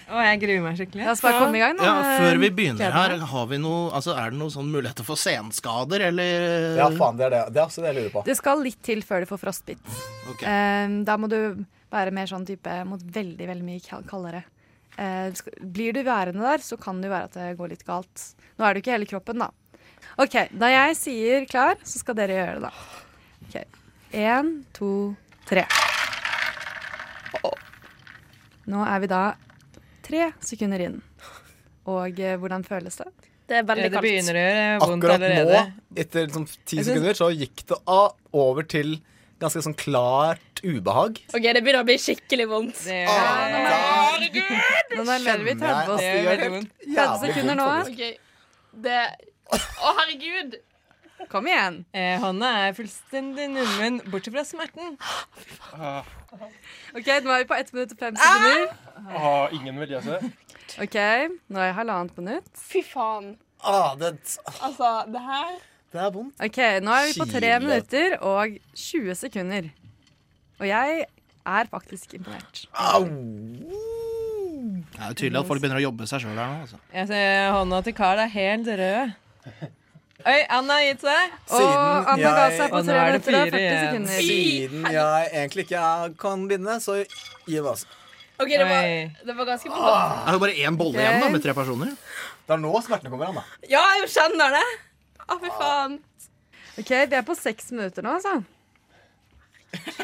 Å, 0.08 0.22
jeg 0.24 0.40
gruer 0.40 0.62
meg 0.64 0.78
skikkelig. 0.80 1.04
La 1.04 1.12
oss 1.12 1.20
bare 1.26 1.40
komme 1.42 1.60
i 1.60 1.60
gang, 1.60 1.76
da. 1.76 1.84
Ja, 1.84 2.12
Før 2.22 2.38
vi 2.40 2.50
begynner 2.56 2.94
her, 2.96 3.18
har 3.34 3.48
vi 3.52 3.58
noe, 3.60 3.90
altså, 3.92 4.14
er 4.16 4.32
det 4.32 4.40
noen 4.40 4.54
sånn 4.54 4.70
muligheter 4.72 5.04
for 5.04 5.20
senskader, 5.20 6.06
eller 6.08 6.78
Ja, 6.80 6.88
faen, 6.96 7.18
det 7.20 7.26
er 7.28 7.34
det. 7.36 7.42
Det 7.52 7.60
er 7.60 7.66
også 7.66 7.84
det 7.84 7.90
jeg 7.92 7.98
lurer 8.00 8.14
på. 8.14 8.24
Det 8.30 8.38
skal 8.40 8.64
litt 8.64 8.80
til 8.88 9.04
før 9.04 9.26
du 9.26 9.28
får 9.34 9.42
frostbitt. 9.42 9.98
Okay. 10.32 10.48
Eh, 10.48 10.96
da 11.04 11.18
må 11.20 11.28
du 11.28 11.66
være 11.92 12.14
mer 12.16 12.32
sånn 12.32 12.48
type 12.48 12.78
mot 12.88 13.04
veldig, 13.04 13.50
veldig 13.52 13.68
mye 13.68 14.00
kaldere. 14.08 14.46
Eh, 14.98 15.30
blir 15.62 15.94
du 15.94 16.02
værende 16.08 16.42
der, 16.42 16.64
så 16.66 16.78
kan 16.82 17.02
det 17.02 17.10
jo 17.10 17.14
være 17.14 17.30
at 17.30 17.38
det 17.38 17.50
går 17.60 17.74
litt 17.76 17.86
galt. 17.88 18.24
Nå 18.58 18.66
er 18.66 18.74
det 18.74 18.82
jo 18.82 18.86
ikke 18.86 18.96
hele 18.96 19.10
kroppen, 19.10 19.44
da. 19.46 19.52
OK, 20.18 20.38
da 20.58 20.70
jeg 20.74 20.96
sier 20.98 21.46
klar, 21.50 21.78
så 21.86 22.02
skal 22.02 22.18
dere 22.18 22.38
gjøre 22.40 22.56
det, 22.58 22.70
da. 22.70 22.72
OK. 23.48 23.84
Én, 24.18 24.54
to, 24.74 24.92
tre. 25.50 25.68
Nå 28.68 28.84
er 28.84 29.00
vi 29.04 29.08
da 29.12 29.22
tre 30.04 30.32
sekunder 30.44 30.82
inn. 30.88 30.98
Og 31.88 32.18
eh, 32.20 32.36
hvordan 32.40 32.66
føles 32.68 32.98
det? 33.00 33.08
Det 33.48 33.62
er 33.62 33.68
veldig 33.68 33.92
kaldt. 33.94 34.02
Det 34.02 34.04
begynner 34.04 34.36
å 34.40 34.42
gjøre 34.44 34.64
vondt 34.82 34.96
Akkurat 34.98 35.22
allerede. 35.22 35.62
nå, 35.62 35.86
etter 36.04 36.26
liksom 36.26 36.48
ti 36.68 36.82
sekunder, 36.84 37.16
så 37.16 37.30
gikk 37.32 37.64
det 37.70 37.78
av 37.88 38.18
over 38.36 38.68
til 38.68 38.98
ganske 39.40 39.62
sånn 39.64 39.78
klart 39.78 40.60
ubehag. 40.66 41.22
OK, 41.32 41.46
det 41.46 41.62
begynner 41.62 41.84
å 41.86 41.88
bli 41.88 41.96
skikkelig 42.02 42.48
vondt. 42.52 42.82
Det 42.90 43.04
Nå 44.98 45.18
ler 45.24 45.44
vi 45.46 45.56
30 45.60 45.92
oss. 45.94 46.02
Det 46.02 46.24
gjør 46.24 46.46
30 46.96 47.20
sekunder 47.26 47.60
nå. 47.60 47.68
Det 48.88 49.02
Å, 49.48 49.92
herregud! 50.02 50.58
Kom 51.32 51.48
igjen. 51.50 51.80
Eh, 51.98 52.20
hånda 52.22 52.50
er 52.68 52.76
fullstendig 52.78 53.48
nummen, 53.50 53.98
bortsett 54.12 54.36
fra 54.36 54.44
smerten. 54.46 54.94
OK, 56.94 57.08
nå 57.26 57.32
er 57.34 57.42
vi 57.42 57.48
på 57.50 57.58
1 57.58 57.74
minutt 57.74 57.96
og 57.96 58.04
5 58.04 58.20
sekunder. 58.22 58.76
Ah, 59.18 59.48
ingen 59.56 59.80
vil 59.82 59.96
gjøre 59.96 60.06
se. 60.06 60.32
OK, 60.84 60.98
nå 61.50 61.64
er 61.64 61.72
jeg 61.72 61.78
halvannet 61.80 62.20
minutt. 62.22 62.52
Fy 62.70 62.84
faen. 62.86 63.34
Ah, 63.66 63.96
det, 64.00 64.14
Altså, 64.62 64.92
det 65.10 65.24
her 65.26 65.58
det 65.94 66.02
er 66.04 66.10
vondt. 66.14 66.36
OK, 66.44 66.58
nå 66.84 66.94
er 66.94 67.06
vi 67.08 67.20
på 67.20 67.30
3 67.32 67.54
minutter 67.64 68.18
og 68.22 68.58
20 68.76 69.16
sekunder. 69.16 69.70
Og 70.60 70.68
jeg 70.68 71.06
er 71.48 71.70
faktisk 71.72 72.14
imponert. 72.20 72.68
Det 74.98 75.04
er 75.06 75.12
jo 75.12 75.18
tydelig 75.22 75.40
at 75.44 75.50
folk 75.52 75.62
begynner 75.62 75.78
å 75.78 75.84
jobbe 75.84 76.08
seg 76.10 76.24
sjøl 76.24 76.38
her 76.40 76.48
nå. 76.50 76.62
Altså. 76.66 76.80
Jeg 76.96 77.08
ser 77.12 77.52
hånda 77.54 77.82
til 77.86 77.94
Carl 77.98 78.22
er 78.24 78.32
helt 78.34 78.72
rød. 78.80 79.12
Oi, 80.28 80.40
Anna 80.50 80.80
har 80.80 80.88
gitt 80.88 81.04
seg. 81.06 81.36
Og 81.54 82.08
Anna 82.10 82.32
ga 82.34 82.48
seg 82.58 82.72
på 82.74 82.80
Og 82.82 82.88
3 82.90 82.96
er 82.98 83.14
det 83.14 83.22
minutter 83.22 83.38
og 83.38 83.54
40 83.54 83.78
sekunder. 83.84 84.26
Siden 84.26 84.90
jeg 84.98 85.30
egentlig 85.30 85.68
ikke 85.68 85.84
kan 86.26 86.48
vinne, 86.50 86.80
så 86.82 86.98
gir 87.04 87.62
vi 87.62 87.70
oss. 87.70 87.86
OK, 88.42 88.50
det 88.50 88.66
var, 88.70 88.90
det 89.30 89.38
var 89.38 89.50
ganske 89.54 89.70
vondt. 89.70 89.86
da. 89.86 90.02
Det 90.18 90.34
er 90.34 90.36
jo 90.40 90.42
bare 90.48 90.58
én 90.66 90.82
bolle 90.82 91.02
igjen 91.02 91.22
da, 91.24 91.30
med 91.34 91.46
tre 91.46 91.56
personer. 91.58 91.94
Det 92.48 92.58
er 92.58 92.62
nå 92.66 92.74
smertene 92.86 93.14
kommer 93.14 93.32
an, 93.32 93.40
da. 93.40 93.46
Ja, 93.70 93.86
jeg 94.02 94.10
skjønner 94.14 94.58
det. 94.58 94.66
Å, 95.28 95.38
fy 95.42 95.54
faen. 95.62 95.98
OK, 96.78 96.92
vi 97.14 97.18
er 97.22 97.26
på 97.26 97.38
seks 97.38 97.72
minutter 97.74 98.06
nå, 98.06 98.18
altså. 98.18 98.36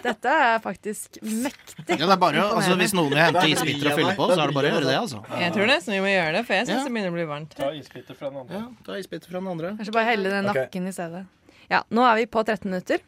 Dette 0.04 0.32
er 0.46 0.58
faktisk 0.64 1.20
mektig. 1.22 1.86
Ja, 1.88 2.06
det 2.06 2.16
er 2.16 2.20
bare, 2.20 2.42
altså. 2.58 2.76
Hvis 2.80 2.94
noen 2.98 3.14
vil 3.14 3.22
hente 3.22 3.46
isbiter 3.48 3.92
og 3.92 4.00
fylle 4.00 4.16
på, 4.18 4.28
så 4.34 4.40
er 4.42 4.52
det 4.52 4.58
bare 4.58 4.72
å 4.72 4.74
gjøre 4.76 4.90
det. 4.90 4.98
altså. 5.00 5.22
Jeg 5.40 5.54
tror 5.56 5.70
nesten 5.70 5.96
vi 5.96 6.02
må 6.04 6.12
gjøre 6.12 6.34
det, 6.38 6.44
for 6.48 6.58
jeg 6.58 6.68
syns 6.68 6.76
Ja. 6.78 6.84
det 6.84 6.94
begynner 6.94 7.14
å 7.14 7.16
bli 7.16 7.28
varmt. 7.30 7.56
Ta 7.56 7.70
isbiter 7.78 8.20
fra 8.20 8.30
den 8.30 8.42
andre. 8.44 8.60
Ja, 8.60 8.66
Ta 8.86 8.98
isbiter 9.00 9.32
fra 9.32 9.40
den 9.40 9.48
andre. 9.54 9.72
Kanskje 9.80 9.96
bare 9.96 10.10
helle 10.12 10.34
den 10.34 10.50
nakken 10.50 10.84
okay. 10.84 10.90
i 10.90 10.96
stedet. 10.98 11.24
Ja, 11.72 11.84
nå 11.90 12.04
er 12.10 12.16
vi 12.20 12.26
på 12.26 12.44
13 12.44 12.70
minutter. 12.70 13.00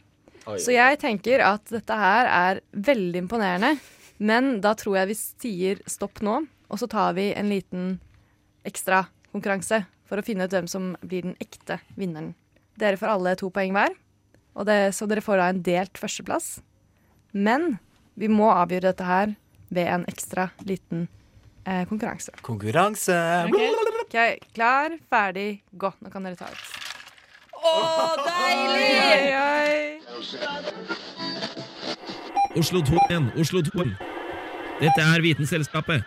Oi. 0.46 0.58
Så 0.62 0.72
jeg 0.72 1.00
tenker 1.02 1.42
at 1.42 1.66
dette 1.74 2.00
her 2.00 2.30
er 2.30 2.62
veldig 2.72 3.26
imponerende. 3.26 3.76
Men 4.18 4.62
da 4.64 4.74
tror 4.80 5.02
jeg 5.02 5.12
vi 5.12 5.18
sier 5.20 5.82
stopp 5.90 6.22
nå, 6.24 6.40
og 6.72 6.80
så 6.80 6.88
tar 6.88 7.14
vi 7.18 7.34
en 7.36 7.50
liten 7.52 8.00
ekstra 8.66 9.06
konkurranse 9.34 9.84
for 10.08 10.22
å 10.22 10.26
finne 10.26 10.46
ut 10.46 10.54
hvem 10.54 10.70
som 10.72 10.94
blir 11.04 11.26
den 11.26 11.36
ekte 11.42 11.80
vinneren. 12.00 12.34
Dere 12.80 13.00
får 13.00 13.12
alle 13.16 13.36
to 13.40 13.50
poeng 13.54 13.74
hver, 13.76 13.94
det, 14.64 14.96
så 14.96 15.04
dere 15.10 15.24
får 15.24 15.42
da 15.42 15.50
en 15.52 15.62
delt 15.66 16.00
førsteplass. 16.00 16.62
Men 17.36 17.76
vi 18.16 18.30
må 18.32 18.48
avgjøre 18.54 18.94
dette 18.94 19.04
her 19.04 19.36
ved 19.76 19.90
en 19.92 20.06
ekstra 20.08 20.48
liten 20.64 21.10
eh, 21.68 21.84
konkurranse. 21.90 22.32
Konkurranse. 22.46 23.18
OK, 24.06 24.18
klar, 24.56 24.96
ferdig, 25.12 25.64
gå. 25.76 25.92
Nå 26.00 26.08
kan 26.14 26.24
dere 26.24 26.40
ta 26.40 26.48
ut. 26.48 26.66
Å, 27.66 27.74
deilig! 28.24 28.96
Oi, 29.12 29.28
oi. 29.42 29.76
Oslo 32.56 32.80
2 32.88 32.96
igjen, 33.10 33.32
Oslo 33.42 33.60
2. 33.66 33.90
Dette 34.80 35.02
er 35.04 35.24
Vitenselskapet. 35.26 36.06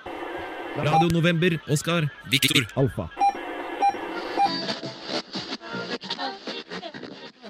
Radio 0.79 1.09
November, 1.13 1.59
Oskar, 1.69 2.07
Viktor, 2.31 2.65
Alfa. 2.79 3.09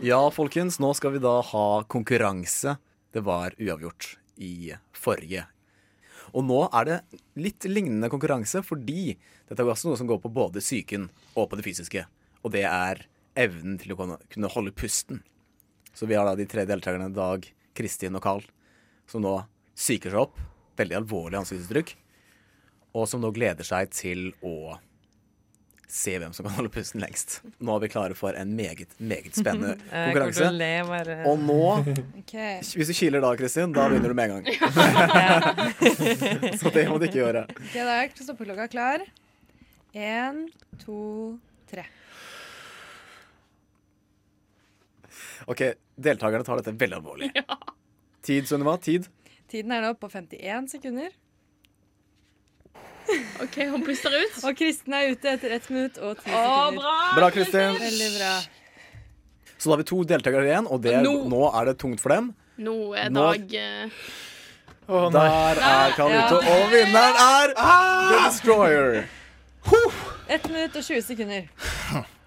Ja, 0.01 0.31
folkens, 0.31 0.77
nå 0.79 0.93
skal 0.95 1.17
vi 1.17 1.19
da 1.19 1.41
ha 1.43 1.83
konkurranse. 1.91 2.77
Det 3.11 3.21
var 3.27 3.57
uavgjort 3.59 4.13
i 4.37 4.71
forrige. 4.95 5.43
Og 6.37 6.45
nå 6.47 6.59
er 6.71 6.87
det 6.87 6.99
litt 7.41 7.67
lignende 7.67 8.11
konkurranse, 8.13 8.63
fordi 8.63 9.17
dette 9.49 9.59
er 9.59 9.73
også 9.73 9.89
noe 9.91 9.99
som 9.99 10.07
går 10.07 10.21
på 10.23 10.31
både 10.31 10.63
psyken 10.63 11.09
og 11.35 11.49
på 11.51 11.59
det 11.59 11.67
fysiske. 11.67 12.05
Og 12.45 12.55
det 12.55 12.63
er 12.69 13.03
evnen 13.35 13.79
til 13.83 13.97
å 13.97 14.19
kunne- 14.31 14.53
holde 14.55 14.71
pusten. 14.71 15.23
Så 15.93 16.07
vi 16.07 16.15
har 16.15 16.27
da 16.27 16.37
de 16.37 16.47
tre 16.47 16.65
deltakerne 16.65 17.13
Dag, 17.13 17.51
Kristin 17.75 18.15
og 18.15 18.23
Carl, 18.23 18.45
som 19.07 19.23
nå 19.23 19.47
psyker 19.75 20.11
seg 20.11 20.21
opp. 20.21 20.39
Veldig 20.77 20.95
alvorlig 20.95 21.43
ansiktsuttrykk. 21.43 21.95
Og 22.95 23.09
som 23.09 23.21
nå 23.21 23.33
gleder 23.33 23.65
seg 23.65 23.91
til 23.91 24.33
å 24.45 24.79
se 25.89 26.19
hvem 26.21 26.33
som 26.37 26.45
kan 26.45 26.53
holde 26.59 26.69
pusten 26.73 27.01
lengst. 27.01 27.39
Nå 27.65 27.77
er 27.79 27.83
vi 27.87 27.91
klare 27.93 28.15
for 28.19 28.33
en 28.37 28.51
meget, 28.57 28.91
meget 29.01 29.35
spennende 29.41 29.77
konkurranse. 29.89 30.51
le. 30.53 30.85
Og 31.29 31.37
nå 31.41 31.61
okay. 32.21 32.61
Hvis 32.61 32.91
du 32.93 32.97
kiler 32.99 33.21
da, 33.25 33.31
Kristin, 33.41 33.73
da 33.73 33.87
begynner 33.89 34.09
du 34.13 34.17
med 34.19 34.25
en 34.29 34.35
gang. 34.37 34.45
Så 36.61 36.67
det 36.75 36.85
må 36.91 36.99
du 37.01 37.05
ikke 37.09 37.21
gjøre. 37.23 37.43
Ok, 37.49 37.73
Da 37.75 37.81
er 38.03 38.07
stoppeklokka 38.21 38.67
klar. 38.73 38.99
Én, 39.97 40.37
to, 40.85 40.99
tre. 41.71 41.85
Ok, 45.49 45.61
Deltakerne 45.97 46.45
tar 46.45 46.57
dette 46.61 46.77
veldig 46.77 46.97
alvorlig. 47.01 47.29
Tid, 48.23 48.45
Sunniva. 48.51 48.77
Tid. 48.85 49.09
Tiden 49.49 49.73
er 49.73 49.81
nå 49.87 49.95
på 49.97 50.09
51 50.13 50.69
sekunder. 50.77 51.09
OK, 53.45 53.57
hun 53.73 53.85
puster 53.87 54.13
ut. 54.15 54.39
Og 54.45 54.57
Kristen 54.59 54.95
er 54.95 55.11
ute 55.15 55.31
etter 55.37 55.55
ett 55.57 55.69
minutt 55.73 55.99
og 55.99 56.17
ti 56.21 56.31
sekunder. 56.31 56.81
bra, 56.81 56.95
Bra, 57.17 57.31
Kristin. 57.35 57.79
Veldig 57.81 58.11
bra. 58.19 58.33
Så 59.59 59.69
da 59.69 59.75
har 59.75 59.81
vi 59.83 59.87
to 59.91 60.03
deltakere 60.07 60.47
igjen, 60.47 60.69
og 60.71 60.83
det, 60.85 60.97
Nå. 61.03 61.15
nå 61.33 61.43
er 61.59 61.65
det 61.73 61.79
tungt 61.81 62.01
for 62.03 62.15
dem. 62.15 62.33
Nå 62.63 62.75
er 62.99 63.11
Nå- 63.11 63.25
Dag 63.33 63.55
eh, 63.55 63.91
Der 64.89 65.61
er 65.61 65.93
Karl 65.97 66.13
Ja. 66.15 66.27
ute, 66.27 66.39
og 66.53 66.71
vinneren 66.73 67.19
er 67.25 67.55
The 67.59 68.21
Destroyer. 68.29 69.05
Ett 70.29 70.47
minutt 70.49 70.77
og 70.77 70.83
20 70.85 71.03
sekunder. 71.03 71.49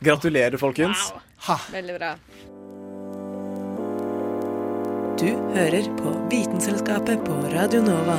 Gratulerer, 0.04 0.58
folkens. 0.58 1.12
Veldig 1.72 1.98
bra. 2.00 2.16
Du 5.22 5.28
hører 5.56 5.86
på 5.98 6.14
Vitenselskapet 6.32 7.22
på 7.26 7.34
Radio 7.54 7.82
Nova. 7.86 8.18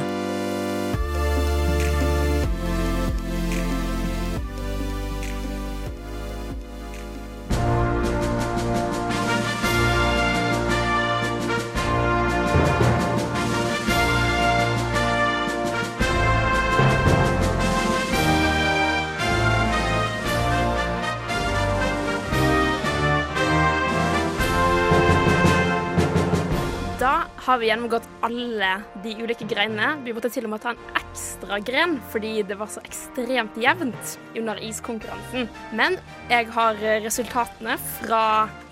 Har 27.52 27.58
vi 27.60 27.66
gjennomgått 27.68 28.06
alle 28.24 28.68
de 29.04 29.10
ulike 29.20 29.44
greinene. 29.44 29.98
Vi 30.06 30.14
måtte 30.16 30.30
til 30.32 30.46
og 30.48 30.54
med 30.54 30.62
ta 30.62 30.70
en 30.72 30.84
ekstra 30.96 31.58
gren 31.60 31.98
fordi 32.08 32.30
det 32.48 32.56
var 32.56 32.70
så 32.72 32.80
ekstremt 32.80 33.58
jevnt 33.60 34.14
under 34.40 34.60
iskonkurransen. 34.64 35.50
Men 35.76 35.98
jeg 36.30 36.48
har 36.54 36.80
resultatene 37.04 37.76
fra 37.98 38.22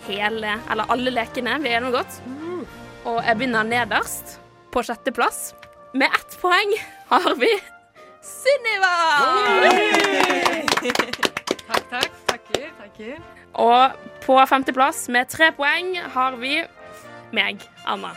hele, 0.07 0.55
eller 0.73 0.89
alle 0.97 1.13
lekene 1.13 1.59
vi 1.61 1.69
har 1.69 1.77
gjennomgått. 1.77 2.23
Og 3.11 3.21
jeg 3.27 3.37
begynner 3.43 3.69
nederst, 3.69 4.39
på 4.73 4.85
sjetteplass. 4.87 5.51
Med 5.93 6.09
ett 6.17 6.39
poeng 6.41 6.73
har 7.13 7.37
vi 7.37 7.53
Sunniva! 8.25 8.95
Takk, 11.69 11.85
takk. 11.93 12.11
Takker. 12.33 12.67
takker. 12.81 13.21
Og 13.61 14.01
på 14.25 14.41
femteplass 14.49 15.05
med 15.13 15.29
tre 15.29 15.53
poeng 15.57 15.97
har 16.17 16.41
vi 16.41 16.63
meg, 17.37 17.69
Anna. 17.85 18.17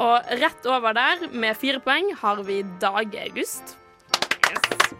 Og 0.00 0.30
rett 0.40 0.66
over 0.66 0.94
der, 0.96 1.26
med 1.32 1.56
fire 1.60 1.80
poeng, 1.84 2.14
har 2.16 2.40
vi 2.46 2.62
Dag 2.80 3.16
August. 3.26 3.76
Yes. 4.48 4.94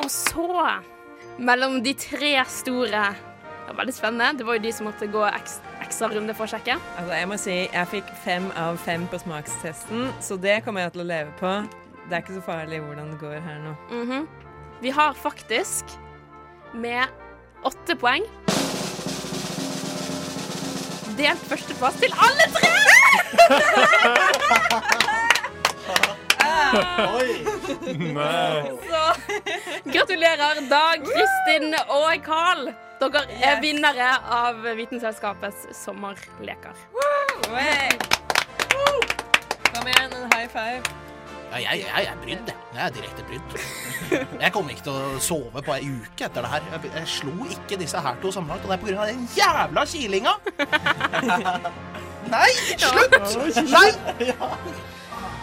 Og 0.00 0.10
så, 0.10 0.46
mellom 1.38 1.82
de 1.84 1.92
tre 1.94 2.32
store 2.48 3.02
Det 3.12 3.74
var 3.74 3.82
veldig 3.82 3.94
spennende. 3.94 4.38
Det 4.38 4.46
var 4.48 4.56
jo 4.56 4.62
de 4.64 4.72
som 4.72 4.86
måtte 4.88 5.06
gå 5.12 5.26
ekstra 5.28 6.08
runde 6.08 6.32
for 6.34 6.48
å 6.48 6.52
sjekke. 6.54 6.78
Altså, 6.96 7.12
jeg 7.18 7.28
må 7.28 7.36
si 7.36 7.56
jeg 7.66 7.90
fikk 7.90 8.08
fem 8.24 8.48
av 8.56 8.78
fem 8.80 9.04
på 9.12 9.20
smakstesten, 9.20 10.08
så 10.24 10.38
det 10.40 10.62
kommer 10.64 10.86
jeg 10.86 10.94
til 10.96 11.04
å 11.04 11.08
leve 11.10 11.34
på. 11.36 11.52
Det 12.08 12.16
er 12.16 12.24
ikke 12.24 12.38
så 12.38 12.44
farlig 12.46 12.80
hvordan 12.80 13.12
det 13.12 13.20
går 13.20 13.36
her 13.44 13.60
nå. 13.66 13.76
Mhm. 13.92 14.28
Vi 14.80 14.90
har 14.94 15.12
faktisk 15.12 15.84
med 16.72 17.08
åtte 17.66 17.96
poeng 17.98 18.24
delt 21.18 21.42
førsteplass 21.50 21.96
til 22.02 22.12
alle 22.14 22.46
tre! 22.54 22.74
Så 28.88 29.02
gratulerer, 29.92 30.60
Dag, 30.70 31.02
Kristin 31.06 31.74
og 31.88 32.12
Carl. 32.26 32.70
Dere 32.98 33.24
er 33.46 33.60
vinnere 33.62 34.08
av 34.34 34.62
Vitenselskapets 34.76 35.68
sommerleker. 35.84 36.74
Kom 39.68 39.86
igjen, 39.86 40.10
en 40.12 40.26
high 40.34 40.48
five. 40.50 41.07
Ja, 41.48 41.58
jeg, 41.62 41.80
jeg, 41.80 42.04
jeg 42.04 42.08
er 42.12 42.18
brydd, 42.22 42.50
jeg. 42.50 42.56
Jeg 42.74 42.82
er 42.84 42.90
direkte 42.92 43.22
brydd. 43.28 43.54
Jeg 44.44 44.52
kommer 44.52 44.70
ikke 44.74 44.84
til 44.86 44.96
å 44.96 45.20
sove 45.22 45.62
på 45.64 45.72
ei 45.74 45.88
uke 45.88 46.26
etter 46.26 46.44
det 46.44 46.50
her. 46.52 46.66
Jeg, 46.74 46.90
jeg 46.94 47.08
slo 47.10 47.32
ikke 47.48 47.78
disse 47.80 48.00
her 48.04 48.18
to 48.22 48.32
sammenlagt, 48.34 48.66
og 48.66 48.70
det 48.70 48.76
er 48.76 48.82
på 48.82 48.90
grunn 48.90 49.00
av 49.02 49.08
den 49.08 49.24
jævla 49.36 49.84
kilinga! 49.88 50.34
Nei, 52.34 52.50
slutt! 52.76 53.16
Nei! 53.72 53.88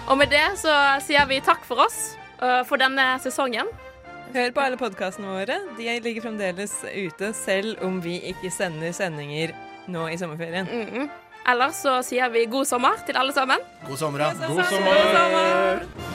Og 0.05 0.19
med 0.21 0.29
det 0.29 0.45
så 0.61 0.75
sier 1.01 1.25
vi 1.29 1.41
takk 1.43 1.65
for 1.65 1.81
oss 1.87 1.97
uh, 2.37 2.61
for 2.69 2.77
denne 2.81 3.15
sesongen. 3.23 3.69
Hør 4.35 4.51
på 4.53 4.61
alle 4.61 4.77
podkastene 4.77 5.31
våre. 5.31 5.57
De 5.79 5.89
ligger 6.05 6.27
fremdeles 6.27 6.73
ute, 6.85 7.31
selv 7.33 7.81
om 7.85 7.97
vi 8.03 8.19
ikke 8.29 8.51
sender 8.53 8.93
sendinger 8.93 9.55
nå 9.89 10.05
i 10.13 10.17
sommerferien. 10.21 10.69
Mhm. 10.69 11.09
Ellers 11.45 11.77
så 11.85 11.99
sier 12.01 12.29
vi 12.33 12.45
god 12.49 12.65
sommer 12.65 12.97
til 13.05 13.17
alle 13.21 13.33
sammen. 13.33 13.61
God 13.87 13.97
sommer, 14.01 14.19
da. 14.19 14.31
God 14.47 14.63
sommer. 14.65 14.93
God 14.97 15.15
sommer. 15.15 16.14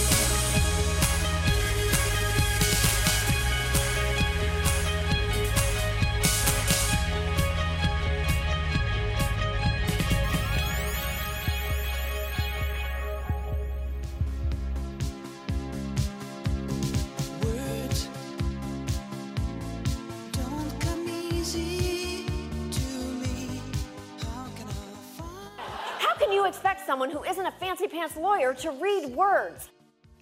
lawyer 28.31 28.53
to 28.53 28.71
read 28.71 29.15
words. 29.15 29.69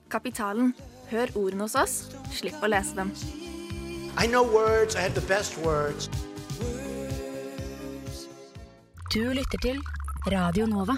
Kapitalen. 0.10 0.74
Hør 1.12 1.28
ordene 1.36 1.66
hos 1.66 1.76
oss. 1.76 1.94
Slipp 2.34 2.62
å 2.64 2.70
lese 2.70 2.96
dem. 2.98 3.14
I 4.18 4.28
know 4.28 4.44
words. 4.44 4.96
I 4.96 5.02
have 5.06 5.16
the 5.16 5.26
best 5.34 5.58
words. 5.66 6.10
Du 9.14 9.22
lytter 9.34 9.62
til 9.62 9.82
Radio 10.30 10.66
Nova. 10.70 10.98